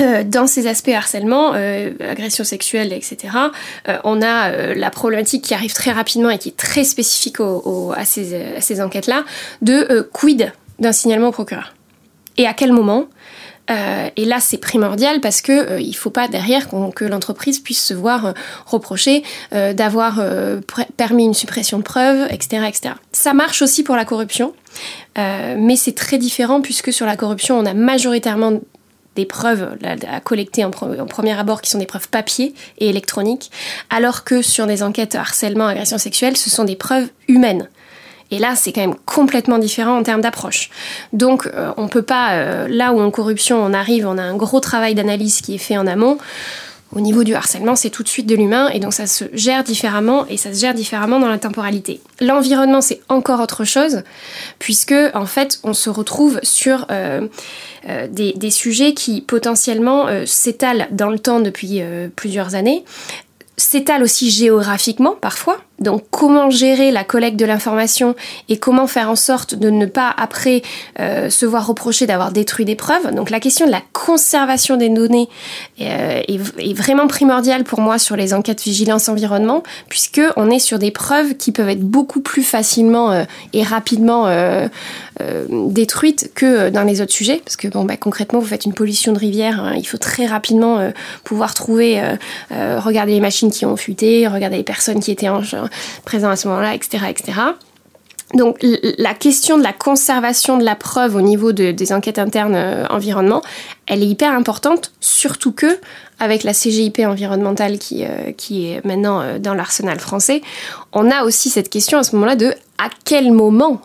euh, 0.00 0.22
dans 0.24 0.46
ces 0.46 0.66
aspects 0.66 0.90
harcèlement, 0.90 1.52
euh, 1.54 1.90
agression 2.00 2.44
sexuelle, 2.44 2.92
etc., 2.92 3.34
euh, 3.88 3.98
on 4.04 4.22
a 4.22 4.74
la 4.74 4.90
problématique 4.90 5.42
qui 5.42 5.54
arrive 5.54 5.72
très 5.72 5.92
rapidement 5.92 6.30
et 6.30 6.38
qui 6.38 6.50
est 6.50 6.56
très 6.56 6.84
spécifique 6.84 7.38
à 7.40 8.04
ces, 8.04 8.80
enquêtes-là, 8.80 9.24
de 9.62 10.08
quid 10.12 10.52
d'un 10.78 10.92
signalement 10.92 11.28
au 11.28 11.32
procureur. 11.32 11.74
Et 12.36 12.46
à 12.46 12.54
quel 12.54 12.72
moment? 12.72 13.06
Et 14.16 14.24
là, 14.24 14.38
c'est 14.40 14.56
primordial 14.56 15.20
parce 15.20 15.42
que 15.42 15.78
il 15.78 15.92
faut 15.92 16.10
pas 16.10 16.26
derrière 16.26 16.68
que 16.94 17.04
l'entreprise 17.04 17.58
puisse 17.58 17.84
se 17.84 17.92
voir 17.92 18.32
reprocher 18.64 19.22
d'avoir 19.52 20.22
permis 20.96 21.24
une 21.24 21.34
suppression 21.34 21.76
de 21.78 21.82
preuves, 21.82 22.28
etc., 22.30 22.64
etc. 22.66 22.94
Ça 23.12 23.34
marche 23.34 23.60
aussi 23.60 23.82
pour 23.82 23.96
la 23.96 24.06
corruption, 24.06 24.54
mais 25.16 25.76
c'est 25.76 25.94
très 25.94 26.16
différent 26.16 26.62
puisque 26.62 26.92
sur 26.92 27.04
la 27.04 27.16
corruption, 27.16 27.58
on 27.58 27.66
a 27.66 27.74
majoritairement 27.74 28.60
des 29.18 29.26
preuves 29.26 29.76
à 29.84 30.20
collecter 30.20 30.64
en, 30.64 30.70
premier 30.70 31.36
abord 31.36 31.60
qui 31.60 31.70
sont 31.70 31.78
des 31.78 31.86
preuves 31.86 32.08
papier 32.08 32.54
et 32.78 32.88
électroniques, 32.88 33.50
alors 33.90 34.22
que 34.22 34.42
sur 34.42 34.68
des 34.68 34.84
enquêtes 34.84 35.16
harcèlement, 35.16 35.66
agression 35.66 35.98
sexuelle, 35.98 36.36
ce 36.36 36.50
sont 36.50 36.62
des 36.62 36.76
preuves 36.76 37.08
humaines. 37.26 37.68
Et 38.30 38.38
là, 38.38 38.54
c'est 38.54 38.72
quand 38.72 38.82
même 38.82 38.94
complètement 39.06 39.58
différent 39.58 39.98
en 39.98 40.02
termes 40.04 40.20
d'approche. 40.20 40.70
Donc, 41.12 41.46
euh, 41.46 41.72
on 41.76 41.88
peut 41.88 42.02
pas, 42.02 42.34
euh, 42.34 42.68
là 42.68 42.92
où 42.92 43.00
en 43.00 43.10
corruption 43.10 43.56
on 43.60 43.72
arrive, 43.72 44.06
on 44.06 44.18
a 44.18 44.22
un 44.22 44.36
gros 44.36 44.60
travail 44.60 44.94
d'analyse 44.94 45.40
qui 45.40 45.56
est 45.56 45.58
fait 45.58 45.78
en 45.78 45.86
amont. 45.86 46.18
Au 46.94 47.00
niveau 47.00 47.22
du 47.22 47.34
harcèlement, 47.34 47.76
c'est 47.76 47.90
tout 47.90 48.02
de 48.02 48.08
suite 48.08 48.26
de 48.26 48.34
l'humain 48.34 48.70
et 48.70 48.80
donc 48.80 48.94
ça 48.94 49.06
se 49.06 49.24
gère 49.34 49.62
différemment 49.62 50.26
et 50.26 50.38
ça 50.38 50.54
se 50.54 50.60
gère 50.60 50.72
différemment 50.72 51.20
dans 51.20 51.28
la 51.28 51.38
temporalité. 51.38 52.00
L'environnement, 52.20 52.80
c'est 52.80 53.00
encore 53.10 53.40
autre 53.40 53.64
chose 53.64 54.02
puisque 54.58 54.94
en 55.12 55.26
fait, 55.26 55.60
on 55.64 55.74
se 55.74 55.90
retrouve 55.90 56.40
sur 56.42 56.86
euh, 56.90 57.28
euh, 57.88 58.08
des, 58.08 58.50
sujets 58.50 58.94
qui 58.94 59.20
potentiellement 59.20 60.08
euh, 60.08 60.24
s'étalent 60.24 60.88
dans 60.90 61.10
le 61.10 61.18
temps 61.18 61.40
depuis 61.40 61.82
plusieurs 62.16 62.54
années 62.54 62.84
s'étalent 63.58 64.02
aussi 64.02 64.30
géographiquement 64.30 65.16
parfois, 65.20 65.58
donc 65.80 66.04
comment 66.10 66.50
gérer 66.50 66.90
la 66.90 67.04
collecte 67.04 67.38
de 67.38 67.44
l'information 67.44 68.16
et 68.48 68.58
comment 68.58 68.86
faire 68.86 69.10
en 69.10 69.16
sorte 69.16 69.54
de 69.54 69.70
ne 69.70 69.86
pas 69.86 70.12
après 70.16 70.62
euh, 70.98 71.30
se 71.30 71.46
voir 71.46 71.66
reprocher 71.66 72.06
d'avoir 72.06 72.32
détruit 72.32 72.64
des 72.64 72.74
preuves? 72.74 73.14
Donc 73.14 73.30
la 73.30 73.40
question 73.40 73.66
de 73.66 73.70
la 73.70 73.82
conservation 73.92 74.76
des 74.76 74.88
données 74.88 75.28
euh, 75.80 76.22
est, 76.26 76.74
vraiment 76.74 77.06
primordiale 77.06 77.64
pour 77.64 77.80
moi 77.80 77.98
sur 77.98 78.16
les 78.16 78.34
enquêtes 78.34 78.62
vigilance 78.62 79.08
environnement 79.08 79.62
puisque 79.88 80.20
on 80.36 80.50
est 80.50 80.58
sur 80.58 80.78
des 80.78 80.90
preuves 80.90 81.34
qui 81.34 81.52
peuvent 81.52 81.68
être 81.68 81.80
beaucoup 81.80 82.20
plus 82.20 82.42
facilement 82.42 83.12
euh, 83.12 83.24
et 83.52 83.62
rapidement 83.62 84.28
détruites 85.50 86.30
que 86.34 86.70
dans 86.70 86.82
les 86.82 87.00
autres 87.00 87.12
sujets 87.12 87.40
parce 87.44 87.56
que 87.56 87.68
bon 87.68 87.84
bah, 87.84 87.96
concrètement 87.96 88.38
vous 88.38 88.46
faites 88.46 88.64
une 88.64 88.72
pollution 88.72 89.12
de 89.12 89.18
rivière, 89.18 89.62
hein, 89.62 89.74
il 89.76 89.86
faut 89.86 89.98
très 89.98 90.26
rapidement 90.26 90.92
pouvoir 91.24 91.54
trouver, 91.54 92.00
regarder 92.50 93.12
les 93.12 93.20
machines 93.20 93.50
qui 93.50 93.66
ont 93.66 93.76
fuité, 93.76 94.26
regarder 94.28 94.56
les 94.56 94.62
personnes 94.62 95.00
qui 95.00 95.10
étaient 95.10 95.28
en, 95.28 95.42
présent 96.04 96.30
à 96.30 96.36
ce 96.36 96.48
moment-là, 96.48 96.74
etc., 96.74 97.04
etc. 97.08 97.40
Donc 98.34 98.58
la 98.62 99.14
question 99.14 99.56
de 99.56 99.62
la 99.62 99.72
conservation 99.72 100.58
de 100.58 100.64
la 100.64 100.76
preuve 100.76 101.16
au 101.16 101.22
niveau 101.22 101.52
des 101.52 101.92
enquêtes 101.92 102.18
internes 102.18 102.54
euh, 102.56 102.86
environnement, 102.90 103.42
elle 103.86 104.02
est 104.02 104.06
hyper 104.06 104.34
importante, 104.34 104.92
surtout 105.00 105.52
que 105.52 105.78
avec 106.18 106.42
la 106.42 106.52
CGIP 106.52 106.98
environnementale 106.98 107.78
qui, 107.78 108.04
euh, 108.04 108.32
qui 108.36 108.68
est 108.68 108.84
maintenant 108.84 109.22
euh, 109.22 109.38
dans 109.38 109.54
l'arsenal 109.54 109.98
français, 109.98 110.42
on 110.92 111.10
a 111.10 111.24
aussi 111.24 111.48
cette 111.48 111.70
question 111.70 111.98
à 111.98 112.02
ce 112.02 112.14
moment-là 112.16 112.36
de 112.36 112.52
à 112.76 112.90
quel 113.04 113.32
moment 113.32 113.80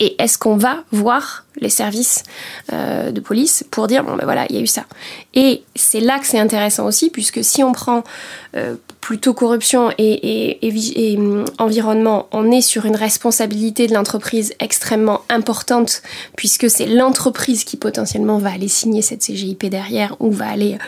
et 0.00 0.20
est-ce 0.20 0.36
qu'on 0.36 0.56
va 0.56 0.82
voir 0.90 1.44
les 1.60 1.68
services 1.68 2.22
de 2.70 3.20
police 3.20 3.64
pour 3.70 3.86
dire 3.86 4.04
bon 4.04 4.16
ben 4.16 4.24
voilà 4.24 4.46
il 4.48 4.56
y 4.56 4.58
a 4.58 4.62
eu 4.62 4.66
ça 4.66 4.84
et 5.34 5.62
c'est 5.74 6.00
là 6.00 6.18
que 6.18 6.26
c'est 6.26 6.38
intéressant 6.38 6.86
aussi 6.86 7.10
puisque 7.10 7.44
si 7.44 7.62
on 7.62 7.72
prend 7.72 8.04
plutôt 9.00 9.32
corruption 9.34 9.90
et, 9.98 11.16
hum, 11.18 11.44
environnement, 11.58 12.28
on 12.32 12.50
est 12.50 12.60
sur 12.60 12.84
une 12.86 12.96
responsabilité 12.96 13.86
de 13.86 13.94
l'entreprise 13.94 14.52
extrêmement 14.60 15.22
importante 15.28 16.02
puisque 16.36 16.70
c'est 16.70 16.86
l'entreprise 16.86 17.64
qui 17.64 17.76
potentiellement 17.76 18.38
va 18.38 18.52
aller 18.52 18.68
signer 18.68 19.02
cette 19.02 19.22
CGIP 19.22 19.66
derrière 19.66 20.16
ou 20.20 20.30
va 20.30 20.48
aller 20.48 20.78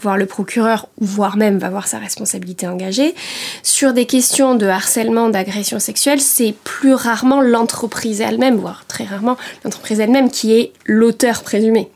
voir 0.00 0.16
le 0.16 0.26
procureur 0.26 0.88
ou 1.00 1.06
voire 1.06 1.36
même 1.36 1.58
va 1.58 1.70
voir 1.70 1.88
sa 1.88 1.98
responsabilité 1.98 2.66
engagée. 2.66 3.14
Sur 3.62 3.92
des 3.94 4.06
questions 4.06 4.54
de 4.54 4.66
harcèlement, 4.66 5.28
d'agression 5.28 5.78
sexuelle, 5.78 6.20
c'est 6.20 6.54
plus 6.64 6.94
rarement 6.94 7.40
l'entreprise 7.40 8.20
elle-même, 8.20 8.56
voire 8.56 8.84
très 8.86 9.04
rarement 9.04 9.36
l'entreprise 9.64 9.98
elle-même 9.98 10.21
qui 10.28 10.52
est 10.52 10.72
l'auteur 10.86 11.42
présumé. 11.42 11.88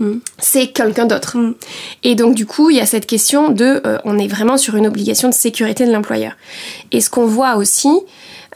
Mm. 0.00 0.14
c'est 0.38 0.72
quelqu'un 0.72 1.06
d'autre. 1.06 1.38
Mm. 1.38 1.54
Et 2.02 2.14
donc 2.16 2.34
du 2.34 2.46
coup, 2.46 2.70
il 2.70 2.76
y 2.76 2.80
a 2.80 2.86
cette 2.86 3.06
question 3.06 3.50
de, 3.50 3.80
euh, 3.86 3.98
on 4.04 4.18
est 4.18 4.26
vraiment 4.26 4.56
sur 4.56 4.74
une 4.74 4.88
obligation 4.88 5.28
de 5.28 5.34
sécurité 5.34 5.86
de 5.86 5.92
l'employeur. 5.92 6.32
Et 6.90 7.00
ce 7.00 7.10
qu'on 7.10 7.26
voit 7.26 7.54
aussi, 7.56 7.90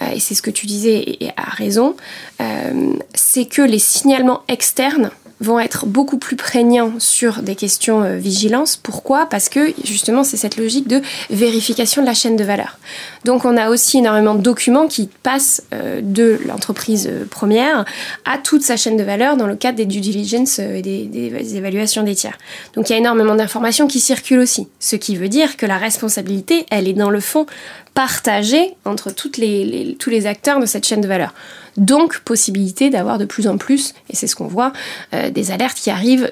euh, 0.03 0.11
et 0.15 0.21
c'est 0.21 0.35
ce 0.35 0.43
que 0.43 0.51
tu 0.51 0.67
disais 0.67 1.17
et, 1.21 1.31
à 1.37 1.51
raison, 1.51 1.97
euh, 2.41 2.93
c'est 3.15 3.47
que 3.47 3.63
les 3.63 3.79
signalements 3.79 4.43
externes 4.49 5.11
vont 5.41 5.61
être 5.61 5.87
beaucoup 5.87 6.19
plus 6.19 6.37
prégnants 6.37 6.95
sur 6.99 7.43
des 7.43 7.55
questions 7.55 8.03
euh, 8.03 8.17
vigilance. 8.17 8.77
Pourquoi? 8.77 9.27
Parce 9.27 9.49
que 9.49 9.73
justement, 9.85 10.25
c'est 10.25 10.37
cette 10.37 10.57
logique 10.57 10.89
de 10.89 11.01
vérification 11.31 12.03
de 12.03 12.07
la 12.07 12.15
chaîne 12.15 12.37
de 12.37 12.45
valeur. 12.45 12.79
Donc, 13.25 13.45
on 13.45 13.57
a 13.57 13.71
aussi 13.71 13.99
énormément 13.99 14.35
de 14.35 14.43
documents 14.43 14.89
qui 14.89 15.09
passent 15.23 15.63
euh, 15.73 16.01
de 16.03 16.39
l'entreprise 16.47 17.09
euh, 17.11 17.25
première 17.25 17.85
à 18.25 18.39
toute 18.39 18.63
sa 18.63 18.77
chaîne 18.77 18.97
de 18.97 19.03
valeur 19.03 19.37
dans 19.37 19.47
le 19.47 19.57
cadre 19.57 19.77
des 19.77 19.87
due 19.87 20.01
diligence 20.01 20.59
et 20.59 20.83
des, 20.83 21.57
évaluations 21.57 22.03
des 22.03 22.15
tiers. 22.15 22.39
Donc, 22.75 22.89
il 22.89 22.93
y 22.93 22.97
a 22.97 22.99
énormément 22.99 23.35
d'informations 23.35 23.87
qui 23.87 24.01
circulent 24.01 24.39
aussi. 24.39 24.69
Ce 24.79 24.97
qui 24.97 25.17
veut 25.17 25.29
dire 25.29 25.57
que 25.57 25.67
la 25.67 25.79
responsabilité, 25.79 26.67
elle 26.71 26.89
est 26.89 26.95
dans 26.95 27.11
le 27.11 27.21
fond 27.21 27.47
partagée 27.95 28.75
entre 28.85 29.13
les, 29.39 29.97
tous 29.99 30.11
les 30.11 30.27
acteurs 30.27 30.61
de 30.61 30.67
cette 30.67 30.87
chaîne 30.87 31.01
de 31.01 31.09
valeur. 31.09 31.35
Donc, 31.77 32.21
possibilité 32.21 32.91
d'avoir 32.91 33.19
de 33.19 33.25
plus 33.25 33.49
en 33.49 33.59
plus, 33.59 33.95
et 34.11 34.17
c'est 34.17 34.27
ce 34.27 34.37
qu'on 34.37 34.47
voit, 34.47 34.73
euh, 35.15 35.31
des 35.31 35.51
alertes 35.51 35.79
qui 35.79 35.91
arrivent 35.91 36.31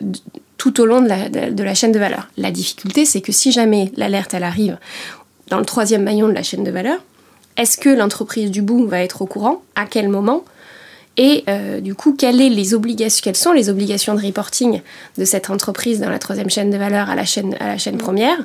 tout 0.59 0.81
au 0.81 0.87
long 0.87 1.01
de 1.01 1.09
la, 1.09 1.29
de 1.29 1.63
la 1.63 1.75
chaîne 1.75 1.93
de 1.93 1.99
valeur. 1.99 2.29
La 2.37 2.51
difficulté, 2.51 3.05
c'est 3.05 3.21
que 3.21 3.33
si 3.33 3.53
jamais 3.53 3.93
l'alerte, 3.97 4.33
elle 4.35 4.45
arrive 4.45 4.79
dans 5.49 5.59
le 5.59 5.65
troisième 5.65 6.03
maillon 6.03 6.29
de 6.29 6.33
la 6.33 6.43
chaîne 6.43 6.65
de 6.65 6.71
valeur, 6.71 6.99
est-ce 7.57 7.79
que 7.79 7.89
l'entreprise 7.89 8.51
du 8.51 8.63
bout 8.63 8.87
va 8.87 9.03
être 9.03 9.23
au 9.23 9.27
courant? 9.27 9.63
À 9.75 9.87
quel 9.87 10.09
moment? 10.09 10.45
Et 11.17 11.45
euh, 11.49 11.81
du 11.81 11.95
coup, 11.95 12.15
quelles, 12.15 12.37
les 12.37 12.75
obligations, 12.75 13.23
quelles 13.25 13.37
sont 13.37 13.53
les 13.53 13.71
obligations 13.71 14.15
de 14.15 14.21
reporting 14.21 14.83
de 15.17 15.25
cette 15.25 15.49
entreprise 15.49 15.99
dans 15.99 16.11
la 16.11 16.19
troisième 16.19 16.51
chaîne 16.51 16.71
de 16.71 16.77
valeur 16.77 17.09
à 17.09 17.15
la 17.15 17.25
chaîne, 17.25 17.57
à 17.59 17.69
la 17.69 17.79
chaîne 17.79 17.97
première? 17.97 18.37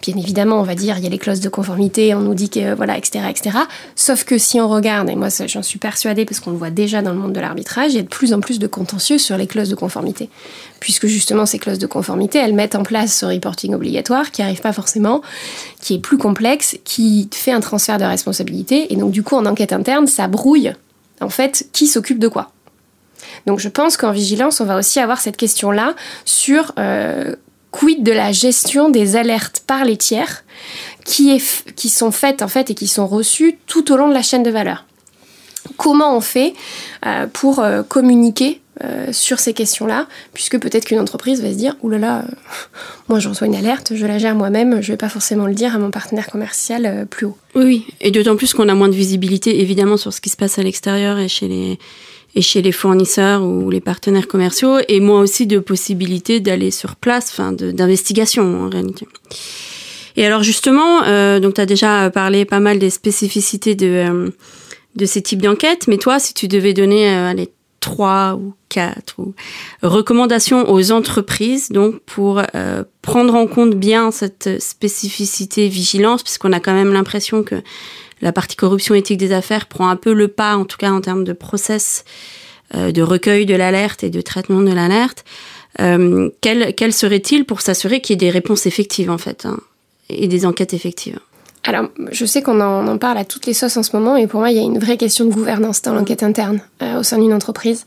Bien 0.00 0.16
évidemment, 0.16 0.58
on 0.60 0.62
va 0.62 0.74
dire, 0.74 0.96
il 0.96 1.04
y 1.04 1.06
a 1.06 1.10
les 1.10 1.18
clauses 1.18 1.40
de 1.40 1.48
conformité, 1.50 2.14
on 2.14 2.20
nous 2.20 2.34
dit 2.34 2.48
que, 2.48 2.74
voilà, 2.74 2.96
etc., 2.96 3.26
etc. 3.28 3.58
Sauf 3.94 4.24
que 4.24 4.38
si 4.38 4.58
on 4.58 4.68
regarde, 4.68 5.10
et 5.10 5.16
moi 5.16 5.28
j'en 5.46 5.62
suis 5.62 5.78
persuadée 5.78 6.24
parce 6.24 6.40
qu'on 6.40 6.50
le 6.50 6.56
voit 6.56 6.70
déjà 6.70 7.02
dans 7.02 7.12
le 7.12 7.18
monde 7.18 7.32
de 7.32 7.40
l'arbitrage, 7.40 7.92
il 7.92 7.96
y 7.96 8.00
a 8.00 8.02
de 8.02 8.08
plus 8.08 8.32
en 8.32 8.40
plus 8.40 8.58
de 8.58 8.66
contentieux 8.66 9.18
sur 9.18 9.36
les 9.36 9.46
clauses 9.46 9.68
de 9.68 9.74
conformité. 9.74 10.30
Puisque 10.80 11.06
justement, 11.06 11.44
ces 11.44 11.58
clauses 11.58 11.78
de 11.78 11.86
conformité, 11.86 12.38
elles 12.38 12.54
mettent 12.54 12.74
en 12.74 12.82
place 12.82 13.18
ce 13.18 13.26
reporting 13.26 13.74
obligatoire 13.74 14.30
qui 14.30 14.40
n'arrive 14.40 14.60
pas 14.60 14.72
forcément, 14.72 15.20
qui 15.80 15.94
est 15.94 15.98
plus 15.98 16.18
complexe, 16.18 16.76
qui 16.84 17.28
fait 17.32 17.52
un 17.52 17.60
transfert 17.60 17.98
de 17.98 18.04
responsabilité. 18.04 18.92
Et 18.92 18.96
donc, 18.96 19.10
du 19.10 19.22
coup, 19.22 19.36
en 19.36 19.46
enquête 19.46 19.72
interne, 19.72 20.06
ça 20.06 20.26
brouille 20.28 20.72
en 21.20 21.28
fait, 21.28 21.68
qui 21.72 21.86
s'occupe 21.86 22.18
de 22.18 22.28
quoi? 22.28 22.50
Donc 23.46 23.58
je 23.58 23.68
pense 23.68 23.96
qu'en 23.96 24.12
vigilance, 24.12 24.60
on 24.60 24.64
va 24.64 24.76
aussi 24.76 25.00
avoir 25.00 25.20
cette 25.20 25.36
question-là 25.36 25.94
sur 26.24 26.72
euh, 26.78 27.34
quid 27.70 28.02
de 28.02 28.12
la 28.12 28.32
gestion 28.32 28.88
des 28.88 29.16
alertes 29.16 29.62
par 29.66 29.84
les 29.84 29.96
tiers 29.96 30.44
qui, 31.04 31.40
sont 31.90 32.10
faites 32.10 32.42
en 32.42 32.48
fait 32.48 32.70
et 32.70 32.74
qui 32.74 32.88
sont 32.88 33.06
reçues 33.06 33.58
tout 33.66 33.92
au 33.92 33.96
long 33.96 34.08
de 34.08 34.14
la 34.14 34.22
chaîne 34.22 34.42
de 34.42 34.50
valeur? 34.50 34.86
Comment 35.76 36.16
on 36.16 36.20
fait 36.20 36.54
euh, 37.06 37.26
pour 37.26 37.60
euh, 37.60 37.82
communiquer 37.82 38.60
euh, 38.84 39.12
sur 39.12 39.38
ces 39.38 39.52
questions-là, 39.52 40.06
puisque 40.32 40.58
peut-être 40.58 40.84
qu'une 40.84 40.98
entreprise 40.98 41.42
va 41.42 41.50
se 41.50 41.56
dire 41.56 41.76
Ouh 41.82 41.90
moi 43.08 43.18
je 43.18 43.28
reçois 43.28 43.46
une 43.46 43.54
alerte, 43.54 43.92
je 43.94 44.06
la 44.06 44.18
gère 44.18 44.34
moi-même, 44.34 44.82
je 44.82 44.92
vais 44.92 44.96
pas 44.96 45.08
forcément 45.08 45.46
le 45.46 45.54
dire 45.54 45.74
à 45.74 45.78
mon 45.78 45.90
partenaire 45.90 46.26
commercial 46.26 46.86
euh, 46.86 47.04
plus 47.04 47.26
haut. 47.26 47.36
Oui, 47.54 47.86
et 48.00 48.10
d'autant 48.10 48.36
plus 48.36 48.52
qu'on 48.52 48.68
a 48.68 48.74
moins 48.74 48.88
de 48.88 48.94
visibilité 48.94 49.60
évidemment 49.60 49.96
sur 49.96 50.12
ce 50.12 50.20
qui 50.20 50.30
se 50.30 50.36
passe 50.36 50.58
à 50.58 50.62
l'extérieur 50.62 51.18
et 51.18 51.28
chez 51.28 51.48
les 51.48 51.78
et 52.36 52.42
chez 52.42 52.62
les 52.62 52.72
fournisseurs 52.72 53.44
ou 53.44 53.70
les 53.70 53.80
partenaires 53.80 54.26
commerciaux, 54.26 54.78
et 54.88 54.98
moins 54.98 55.20
aussi 55.20 55.46
de 55.46 55.60
possibilités 55.60 56.40
d'aller 56.40 56.72
sur 56.72 56.96
place, 56.96 57.28
enfin 57.30 57.52
d'investigation 57.52 58.64
en 58.64 58.68
réalité. 58.68 59.06
Et 60.16 60.26
alors 60.26 60.42
justement, 60.42 61.04
euh, 61.04 61.38
donc 61.38 61.54
tu 61.54 61.60
as 61.60 61.66
déjà 61.66 62.10
parlé 62.10 62.44
pas 62.44 62.58
mal 62.58 62.80
des 62.80 62.90
spécificités 62.90 63.76
de, 63.76 64.32
de 64.96 65.06
ces 65.06 65.22
types 65.22 65.42
d'enquêtes, 65.42 65.86
mais 65.86 65.96
toi, 65.96 66.18
si 66.18 66.34
tu 66.34 66.48
devais 66.48 66.72
donner 66.72 67.08
trois 67.84 68.34
ou 68.36 68.54
quatre 68.70 69.18
ou 69.18 69.34
recommandations 69.82 70.70
aux 70.72 70.90
entreprises 70.90 71.68
donc 71.68 71.98
pour 72.06 72.40
euh, 72.54 72.82
prendre 73.02 73.34
en 73.34 73.46
compte 73.46 73.74
bien 73.74 74.10
cette 74.10 74.58
spécificité 74.58 75.68
vigilance 75.68 76.22
puisqu'on 76.22 76.54
a 76.54 76.60
quand 76.60 76.72
même 76.72 76.94
l'impression 76.94 77.42
que 77.42 77.56
la 78.22 78.32
partie 78.32 78.56
corruption 78.56 78.94
éthique 78.94 79.18
des 79.18 79.32
affaires 79.32 79.66
prend 79.66 79.90
un 79.90 79.96
peu 79.96 80.14
le 80.14 80.28
pas 80.28 80.56
en 80.56 80.64
tout 80.64 80.78
cas 80.78 80.92
en 80.92 81.02
termes 81.02 81.24
de 81.24 81.34
process 81.34 82.06
euh, 82.74 82.90
de 82.90 83.02
recueil 83.02 83.44
de 83.44 83.54
l'alerte 83.54 84.02
et 84.02 84.08
de 84.08 84.22
traitement 84.22 84.62
de 84.62 84.72
l'alerte. 84.72 85.26
Euh, 85.82 86.30
quel, 86.40 86.74
quel 86.74 86.94
serait-il 86.94 87.44
pour 87.44 87.60
s'assurer 87.60 88.00
qu'il 88.00 88.14
y 88.14 88.16
ait 88.16 88.26
des 88.26 88.30
réponses 88.30 88.64
effectives 88.64 89.10
en 89.10 89.18
fait 89.18 89.44
hein, 89.44 89.60
et 90.08 90.26
des 90.26 90.46
enquêtes 90.46 90.72
effectives? 90.72 91.18
Alors, 91.66 91.86
je 92.12 92.26
sais 92.26 92.42
qu'on 92.42 92.60
en, 92.60 92.98
parle 92.98 93.16
à 93.16 93.24
toutes 93.24 93.46
les 93.46 93.54
sauces 93.54 93.78
en 93.78 93.82
ce 93.82 93.96
moment, 93.96 94.14
mais 94.14 94.26
pour 94.26 94.40
moi, 94.40 94.50
il 94.50 94.56
y 94.56 94.60
a 94.60 94.62
une 94.62 94.78
vraie 94.78 94.98
question 94.98 95.24
de 95.24 95.32
gouvernance 95.32 95.80
dans 95.80 95.94
l'enquête 95.94 96.22
interne 96.22 96.60
euh, 96.82 96.98
au 96.98 97.02
sein 97.02 97.18
d'une 97.18 97.32
entreprise. 97.32 97.86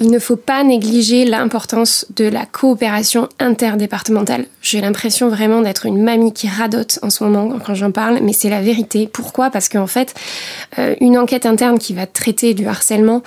Il 0.00 0.10
ne 0.10 0.18
faut 0.18 0.36
pas 0.36 0.64
négliger 0.64 1.26
l'importance 1.26 2.06
de 2.16 2.24
la 2.24 2.46
coopération 2.46 3.28
interdépartementale. 3.38 4.46
J'ai 4.62 4.80
l'impression 4.80 5.28
vraiment 5.28 5.60
d'être 5.60 5.84
une 5.84 6.02
mamie 6.02 6.32
qui 6.32 6.48
radote 6.48 6.98
en 7.02 7.10
ce 7.10 7.22
moment 7.22 7.58
quand 7.64 7.74
j'en 7.74 7.92
parle, 7.92 8.20
mais 8.22 8.32
c'est 8.32 8.48
la 8.48 8.62
vérité. 8.62 9.06
Pourquoi? 9.12 9.50
Parce 9.50 9.68
qu'en 9.68 9.86
fait, 9.86 10.14
euh, 10.78 10.94
une 11.02 11.18
enquête 11.18 11.44
interne 11.44 11.78
qui 11.78 11.92
va 11.92 12.06
traiter 12.06 12.54
du 12.54 12.66
harcèlement 12.66 13.22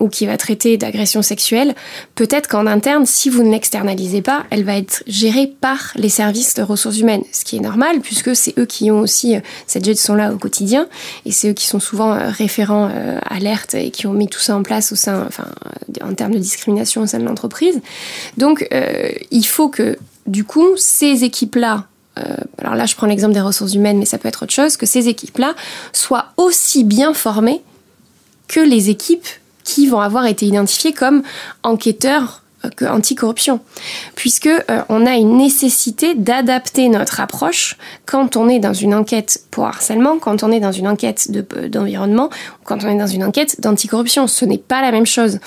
ou 0.00 0.10
qui 0.10 0.26
va 0.26 0.36
traiter 0.36 0.76
d'agression 0.76 1.22
sexuelle, 1.22 1.74
peut-être 2.14 2.48
qu'en 2.48 2.66
interne, 2.66 3.06
si 3.06 3.30
vous 3.30 3.42
ne 3.42 3.50
l'externalisez 3.50 4.20
pas, 4.20 4.44
elle 4.50 4.64
va 4.64 4.76
être 4.76 5.02
gérée 5.06 5.50
par 5.60 5.92
les 5.96 6.10
services 6.10 6.52
de 6.52 6.62
ressources 6.62 6.98
humaines, 6.98 7.24
ce 7.32 7.44
qui 7.44 7.56
est 7.56 7.60
normal 7.60 8.00
puisque 8.00 8.36
c'est 8.36 8.58
eux 8.58 8.66
qui 8.66 8.90
ont 8.90 9.00
aussi 9.00 9.36
euh, 9.46 9.64
cette 9.66 9.84
gestion-là 9.84 10.32
au 10.32 10.38
quotidien. 10.38 10.88
Et 11.24 11.32
c'est 11.32 11.50
eux 11.50 11.52
qui 11.52 11.66
sont 11.66 11.80
souvent 11.80 12.12
euh, 12.12 12.30
référents 12.30 12.90
euh, 12.92 13.18
alertes 13.24 13.74
et 13.74 13.90
qui 13.90 14.06
ont 14.06 14.12
mis 14.12 14.28
tout 14.28 14.40
ça 14.40 14.56
en 14.56 14.62
place 14.62 14.92
au 14.92 14.96
sein, 14.96 15.24
enfin, 15.26 15.46
en 16.02 16.14
termes 16.14 16.32
de 16.32 16.38
discrimination 16.38 17.02
au 17.02 17.06
sein 17.06 17.18
de 17.18 17.24
l'entreprise. 17.24 17.80
Donc, 18.36 18.66
euh, 18.72 19.10
il 19.30 19.44
faut 19.44 19.68
que, 19.68 19.98
du 20.26 20.44
coup, 20.44 20.76
ces 20.76 21.24
équipes-là, 21.24 21.84
alors 22.56 22.74
là, 22.74 22.86
je 22.86 22.96
prends 22.96 23.06
l'exemple 23.06 23.34
des 23.34 23.42
ressources 23.42 23.74
humaines, 23.74 23.98
mais 23.98 24.06
ça 24.06 24.16
peut 24.16 24.26
être 24.26 24.44
autre 24.44 24.52
chose, 24.54 24.78
que 24.78 24.86
ces 24.86 25.06
équipes-là 25.06 25.54
soient 25.92 26.28
aussi 26.38 26.82
bien 26.82 27.12
formées 27.12 27.60
que 28.48 28.60
les 28.60 28.88
équipes 28.88 29.26
qui 29.64 29.86
vont 29.86 30.00
avoir 30.00 30.24
été 30.24 30.46
identifiées 30.46 30.94
comme 30.94 31.22
enquêteurs 31.62 32.42
anticorruption, 32.86 33.60
puisque 34.14 34.46
euh, 34.46 34.82
on 34.88 35.06
a 35.06 35.14
une 35.14 35.36
nécessité 35.36 36.14
d'adapter 36.14 36.88
notre 36.88 37.20
approche 37.20 37.76
quand 38.04 38.36
on 38.36 38.48
est 38.48 38.58
dans 38.58 38.72
une 38.72 38.94
enquête 38.94 39.42
pour 39.50 39.66
harcèlement, 39.66 40.18
quand 40.18 40.42
on 40.42 40.50
est 40.50 40.60
dans 40.60 40.72
une 40.72 40.88
enquête 40.88 41.28
euh, 41.56 41.68
d'environnement, 41.68 42.30
quand 42.64 42.84
on 42.84 42.88
est 42.88 42.98
dans 42.98 43.06
une 43.06 43.24
enquête 43.24 43.60
d'anticorruption. 43.60 44.26
Ce 44.26 44.44
n'est 44.44 44.58
pas 44.58 44.82
la 44.82 44.92
même 44.92 45.06
chose. 45.06 45.38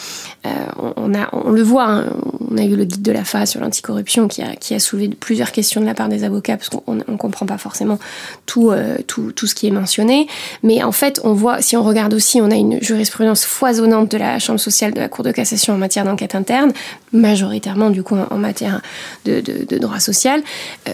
Euh, 0.46 0.50
on, 0.96 1.14
a, 1.14 1.30
on 1.34 1.52
le 1.52 1.64
voit, 1.64 1.86
hein, 1.86 2.06
on 2.50 2.58
a 2.58 2.64
eu 2.64 2.76
le 2.76 2.86
guide 2.86 3.02
de 3.02 3.12
la 3.12 3.24
FA 3.24 3.46
sur 3.46 3.62
l'anticorruption 3.62 4.28
qui 4.28 4.42
a, 4.42 4.56
qui 4.56 4.74
a 4.74 4.80
soulevé 4.80 5.10
plusieurs 5.10 5.52
questions 5.52 5.82
de 5.82 5.86
la 5.86 5.94
part 5.94 6.10
des 6.10 6.24
avocats, 6.24 6.58
parce 6.58 6.70
qu'on 6.70 6.96
ne 6.96 7.18
comprend 7.18 7.46
pas 7.46 7.58
forcément 7.58 8.00
tout, 8.46 8.72
tout, 9.08 9.32
tout 9.32 9.48
ce 9.48 9.56
qui 9.56 9.68
est 9.68 9.72
mentionné. 9.72 10.28
Mais 10.64 10.84
en 10.84 10.92
fait, 10.92 11.20
on 11.24 11.34
voit, 11.34 11.62
si 11.62 11.76
on 11.76 11.84
regarde 11.84 12.14
aussi, 12.14 12.42
on 12.42 12.52
a 12.52 12.56
une 12.56 12.82
jurisprudence 12.82 13.46
foisonnante 13.46 14.10
de 14.10 14.18
la 14.18 14.40
Chambre 14.40 14.60
sociale 14.60 14.94
de 14.94 15.00
la 15.00 15.10
Cour 15.10 15.24
de 15.24 15.32
cassation 15.32 15.74
en 15.74 15.78
matière 15.78 16.06
d'enquête 16.06 16.36
interne, 16.36 16.72
majoritairement 17.12 17.90
du 17.90 18.04
coup 18.04 18.16
en, 18.16 18.38
matière 18.38 18.82
de, 19.26 19.42
droit 19.78 20.00
social, 20.00 20.42
euh, 20.88 20.94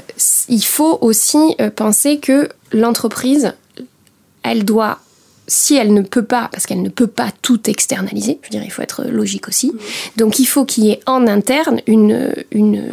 il 0.49 0.63
faut 0.63 0.97
aussi 1.01 1.55
euh, 1.59 1.69
penser 1.69 2.19
que 2.19 2.49
l'entreprise, 2.71 3.53
elle 4.43 4.63
doit 4.65 4.99
si 5.47 5.75
elle 5.75 5.93
ne 5.93 6.01
peut 6.01 6.23
pas, 6.23 6.49
parce 6.51 6.65
qu'elle 6.65 6.81
ne 6.81 6.89
peut 6.89 7.05
pas 7.05 7.27
tout 7.43 7.69
externaliser, 7.69 8.39
je 8.41 8.47
veux 8.47 8.51
dire, 8.51 8.63
il 8.63 8.71
faut 8.71 8.81
être 8.81 9.03
logique 9.03 9.47
aussi, 9.47 9.67
mmh. 9.67 9.77
donc 10.17 10.39
il 10.39 10.45
faut 10.45 10.65
qu'il 10.65 10.85
y 10.85 10.91
ait 10.91 11.01
en 11.05 11.27
interne 11.27 11.81
une, 11.85 12.33
une, 12.49 12.91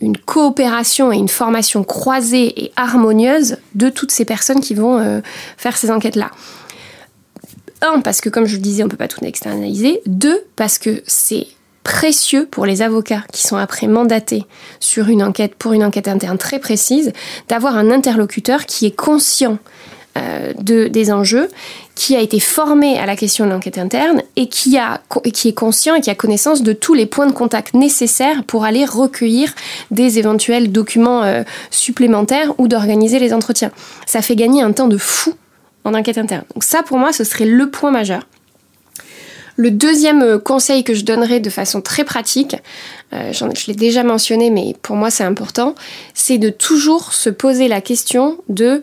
une 0.00 0.16
coopération 0.16 1.12
et 1.12 1.16
une 1.16 1.28
formation 1.28 1.84
croisée 1.84 2.64
et 2.64 2.72
harmonieuse 2.76 3.58
de 3.74 3.88
toutes 3.88 4.12
ces 4.12 4.24
personnes 4.24 4.60
qui 4.60 4.74
vont 4.74 4.98
euh, 4.98 5.20
faire 5.56 5.76
ces 5.76 5.90
enquêtes-là. 5.90 6.30
Un, 7.80 8.00
parce 8.00 8.20
que 8.20 8.28
comme 8.28 8.46
je 8.46 8.56
le 8.56 8.62
disais, 8.62 8.82
on 8.82 8.86
ne 8.86 8.90
peut 8.90 8.96
pas 8.96 9.08
tout 9.08 9.24
externaliser. 9.24 10.00
Deux, 10.06 10.40
parce 10.56 10.78
que 10.78 11.02
c'est 11.06 11.46
précieux 11.88 12.46
pour 12.50 12.66
les 12.66 12.82
avocats 12.82 13.24
qui 13.32 13.46
sont 13.46 13.56
après 13.56 13.86
mandatés 13.86 14.44
sur 14.78 15.08
une 15.08 15.22
enquête 15.22 15.54
pour 15.54 15.72
une 15.72 15.82
enquête 15.82 16.06
interne 16.06 16.36
très 16.36 16.58
précise 16.58 17.14
d'avoir 17.48 17.78
un 17.78 17.90
interlocuteur 17.90 18.66
qui 18.66 18.84
est 18.84 18.94
conscient 18.94 19.56
euh, 20.18 20.52
de, 20.60 20.86
des 20.88 21.10
enjeux, 21.10 21.48
qui 21.94 22.14
a 22.14 22.20
été 22.20 22.40
formé 22.40 22.98
à 22.98 23.06
la 23.06 23.16
question 23.16 23.46
de 23.46 23.50
l'enquête 23.52 23.78
interne 23.78 24.20
et 24.36 24.48
qui, 24.48 24.76
a, 24.76 25.00
est 25.24 25.52
conscient 25.54 25.94
et 25.94 26.02
qui 26.02 26.10
a 26.10 26.14
connaissance 26.14 26.62
de 26.62 26.74
tous 26.74 26.92
les 26.92 27.06
points 27.06 27.26
de 27.26 27.32
contact 27.32 27.72
nécessaires 27.72 28.44
pour 28.44 28.66
aller 28.66 28.84
recueillir 28.84 29.54
des 29.90 30.18
éventuels 30.18 30.70
documents 30.70 31.22
euh, 31.22 31.42
supplémentaires 31.70 32.52
ou 32.58 32.68
d'organiser 32.68 33.18
les 33.18 33.32
entretiens. 33.32 33.70
Ça 34.04 34.20
fait 34.20 34.36
gagner 34.36 34.60
un 34.60 34.72
temps 34.72 34.88
de 34.88 34.98
fou 34.98 35.32
en 35.84 35.94
enquête 35.94 36.18
interne. 36.18 36.44
Donc 36.54 36.64
ça, 36.64 36.82
pour 36.82 36.98
moi, 36.98 37.14
ce 37.14 37.24
serait 37.24 37.46
le 37.46 37.70
point 37.70 37.90
majeur. 37.90 38.26
Le 39.58 39.72
deuxième 39.72 40.22
euh, 40.22 40.38
conseil 40.38 40.84
que 40.84 40.94
je 40.94 41.04
donnerais 41.04 41.40
de 41.40 41.50
façon 41.50 41.80
très 41.80 42.04
pratique, 42.04 42.54
euh, 43.12 43.32
je 43.32 43.44
l'ai 43.66 43.74
déjà 43.74 44.04
mentionné, 44.04 44.50
mais 44.50 44.76
pour 44.82 44.94
moi 44.94 45.10
c'est 45.10 45.24
important, 45.24 45.74
c'est 46.14 46.38
de 46.38 46.48
toujours 46.48 47.12
se 47.12 47.28
poser 47.28 47.66
la 47.66 47.80
question 47.80 48.38
de 48.48 48.82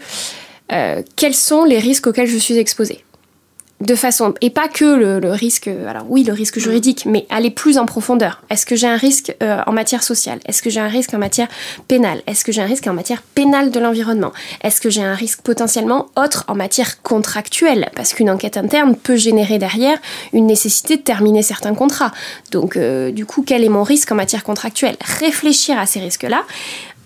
euh, 0.74 1.02
quels 1.16 1.34
sont 1.34 1.64
les 1.64 1.80
risques 1.80 2.08
auxquels 2.08 2.28
je 2.28 2.38
suis 2.38 2.58
exposée. 2.58 3.05
De 3.86 3.96
façon 3.96 4.34
et 4.42 4.50
pas 4.50 4.68
que 4.68 4.86
le, 4.86 5.32
risque 5.32 5.68
alors 5.68 6.06
oui 6.10 6.24
le 6.24 6.34
risque 6.34 6.60
juridique 6.60 7.06
mais 7.06 7.26
aller 7.30 7.52
plus 7.52 7.78
en 7.78 7.86
profondeur. 7.86 8.42
Est-ce 8.50 8.66
que 8.66 8.76
j'ai 8.76 8.88
un 8.88 8.98
risque 8.98 9.36
euh, 9.42 9.62
en 9.66 9.72
matière 9.72 10.04
sociale? 10.04 10.40
Est-ce 10.46 10.62
que 10.62 10.70
j'ai 10.70 10.80
un 10.80 10.88
risque 10.88 11.14
en 11.14 11.18
matière 11.18 11.48
pénale? 11.88 12.22
Est-ce 12.28 12.44
que 12.44 12.52
j'ai 12.52 12.62
un 12.62 12.66
risque 12.66 12.88
en 12.88 12.94
matière 12.94 13.22
pénale 13.22 13.72
de 13.72 13.80
l'environnement? 13.80 14.32
Est-ce 14.64 14.82
que 14.82 14.90
j'ai 14.90 15.04
un 15.04 15.14
risque 15.14 15.42
potentiellement 15.42 16.08
autre 16.16 16.46
en 16.48 16.56
matière 16.56 17.02
contractuelle? 17.02 17.90
Parce 17.96 18.14
qu'une 18.14 18.30
enquête 18.30 18.58
interne 18.58 18.96
peut 18.96 19.16
générer 19.16 19.60
derrière 19.60 19.98
une 20.34 20.48
nécessité 20.48 20.98
de 20.98 21.02
terminer 21.02 21.44
certains 21.44 21.76
contrats. 21.76 22.12
Donc 22.52 22.78
euh, 22.78 23.12
du 23.12 23.26
coup 23.26 23.44
quel 23.46 23.64
est 23.64 23.70
mon 23.70 23.84
risque 23.84 24.12
en 24.12 24.16
matière 24.16 24.44
contractuelle? 24.44 24.98
Réfléchir 25.20 25.78
à 25.78 25.86
ces 25.86 26.00
risques 26.00 26.28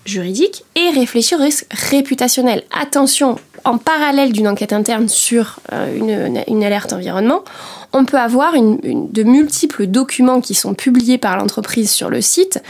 là 0.06 0.10
juridiques 0.10 0.64
et 0.76 0.90
réfléchir 0.90 1.38
au 1.38 1.42
risque 1.42 1.66
réputationnel 1.70 2.62
attention 2.78 3.36
en 3.64 3.78
parallèle 3.78 4.32
d'une 4.32 4.48
enquête 4.48 4.72
interne 4.72 5.08
sur 5.08 5.60
euh, 5.72 6.42
une, 6.46 6.64
alerte 6.64 6.92
environnement, 6.92 7.44
on 7.92 8.04
peut 8.04 8.18
avoir 8.18 8.54
de 8.54 9.22
multiples 9.22 9.86
documents 9.86 10.40
qui 10.40 10.54
sont 10.54 10.74
publiés 10.74 11.18
par 11.18 11.36
l'entreprise 11.36 11.90
sur 11.90 12.08
le 12.08 12.20
site 12.20 12.62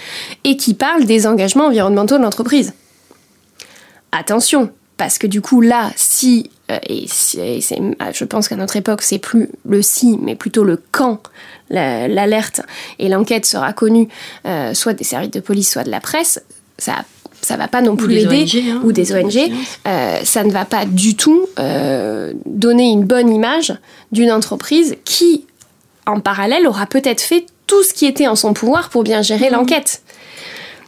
et 0.44 0.56
qui 0.56 0.74
parlent 0.74 1.04
des 1.04 1.26
engagements 1.26 1.66
environnementaux 1.66 2.18
de 2.18 2.22
l'entreprise. 2.22 2.72
Attention, 4.12 4.70
parce 4.96 5.18
que 5.18 5.26
du 5.26 5.40
coup 5.40 5.60
là, 5.60 5.90
si, 5.96 6.50
euh, 6.70 6.78
et, 6.88 7.06
je 7.06 8.24
pense 8.24 8.48
qu'à 8.48 8.56
notre 8.56 8.76
époque 8.76 9.02
c'est 9.02 9.18
plus 9.18 9.48
le 9.64 9.82
si, 9.82 10.18
mais 10.20 10.34
plutôt 10.34 10.64
le 10.64 10.82
quand 10.90 11.22
l'alerte 11.70 12.62
et 12.98 13.08
l'enquête 13.08 13.46
sera 13.46 13.72
connue, 13.72 14.08
euh, 14.46 14.74
soit 14.74 14.94
des 14.94 15.04
services 15.04 15.30
de 15.30 15.40
police, 15.40 15.70
soit 15.70 15.84
de 15.84 15.90
la 15.90 16.00
presse, 16.00 16.42
ça 16.78 16.94
a 16.94 17.04
ça 17.42 17.56
va 17.56 17.68
pas 17.68 17.82
non 17.82 17.96
plus 17.96 18.08
l'aider, 18.08 18.46
hein, 18.70 18.80
ou 18.84 18.92
des 18.92 19.12
ONG, 19.12 19.50
euh, 19.86 20.20
ça 20.24 20.44
ne 20.44 20.50
va 20.50 20.64
pas 20.64 20.84
du 20.84 21.16
tout 21.16 21.46
euh, 21.58 22.32
donner 22.46 22.90
une 22.90 23.04
bonne 23.04 23.32
image 23.32 23.74
d'une 24.12 24.30
entreprise 24.30 24.96
qui, 25.04 25.46
en 26.06 26.20
parallèle, 26.20 26.66
aura 26.66 26.86
peut-être 26.86 27.20
fait 27.20 27.46
tout 27.66 27.82
ce 27.82 27.94
qui 27.94 28.06
était 28.06 28.26
en 28.26 28.36
son 28.36 28.52
pouvoir 28.52 28.90
pour 28.90 29.02
bien 29.02 29.22
gérer 29.22 29.46
mhm. 29.46 29.56
l'enquête. 29.56 30.02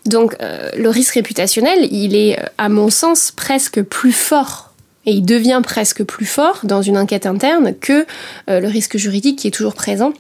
Donc 0.05 0.37
euh, 0.41 0.69
le 0.77 0.88
risque 0.88 1.15
réputationnel, 1.15 1.88
il 1.93 2.17
est, 2.17 2.38
à 2.59 2.69
mon 2.69 2.91
sens, 2.91 3.31
presque 3.31 3.83
plus 3.83 4.12
fort. 4.12 4.71
Et 5.05 5.12
il 5.12 5.23
devient 5.23 5.61
presque 5.65 6.05
plus 6.05 6.27
fort 6.27 6.61
dans 6.62 6.81
une 6.81 6.97
enquête 6.97 7.27
interne 7.27 7.75
que 7.75 8.07
le 8.47 8.69
risque 8.69 8.99
juridique 8.99 9.37
qui 9.37 9.49
est 9.49 9.51
toujours 9.51 9.75
présent 9.75 10.12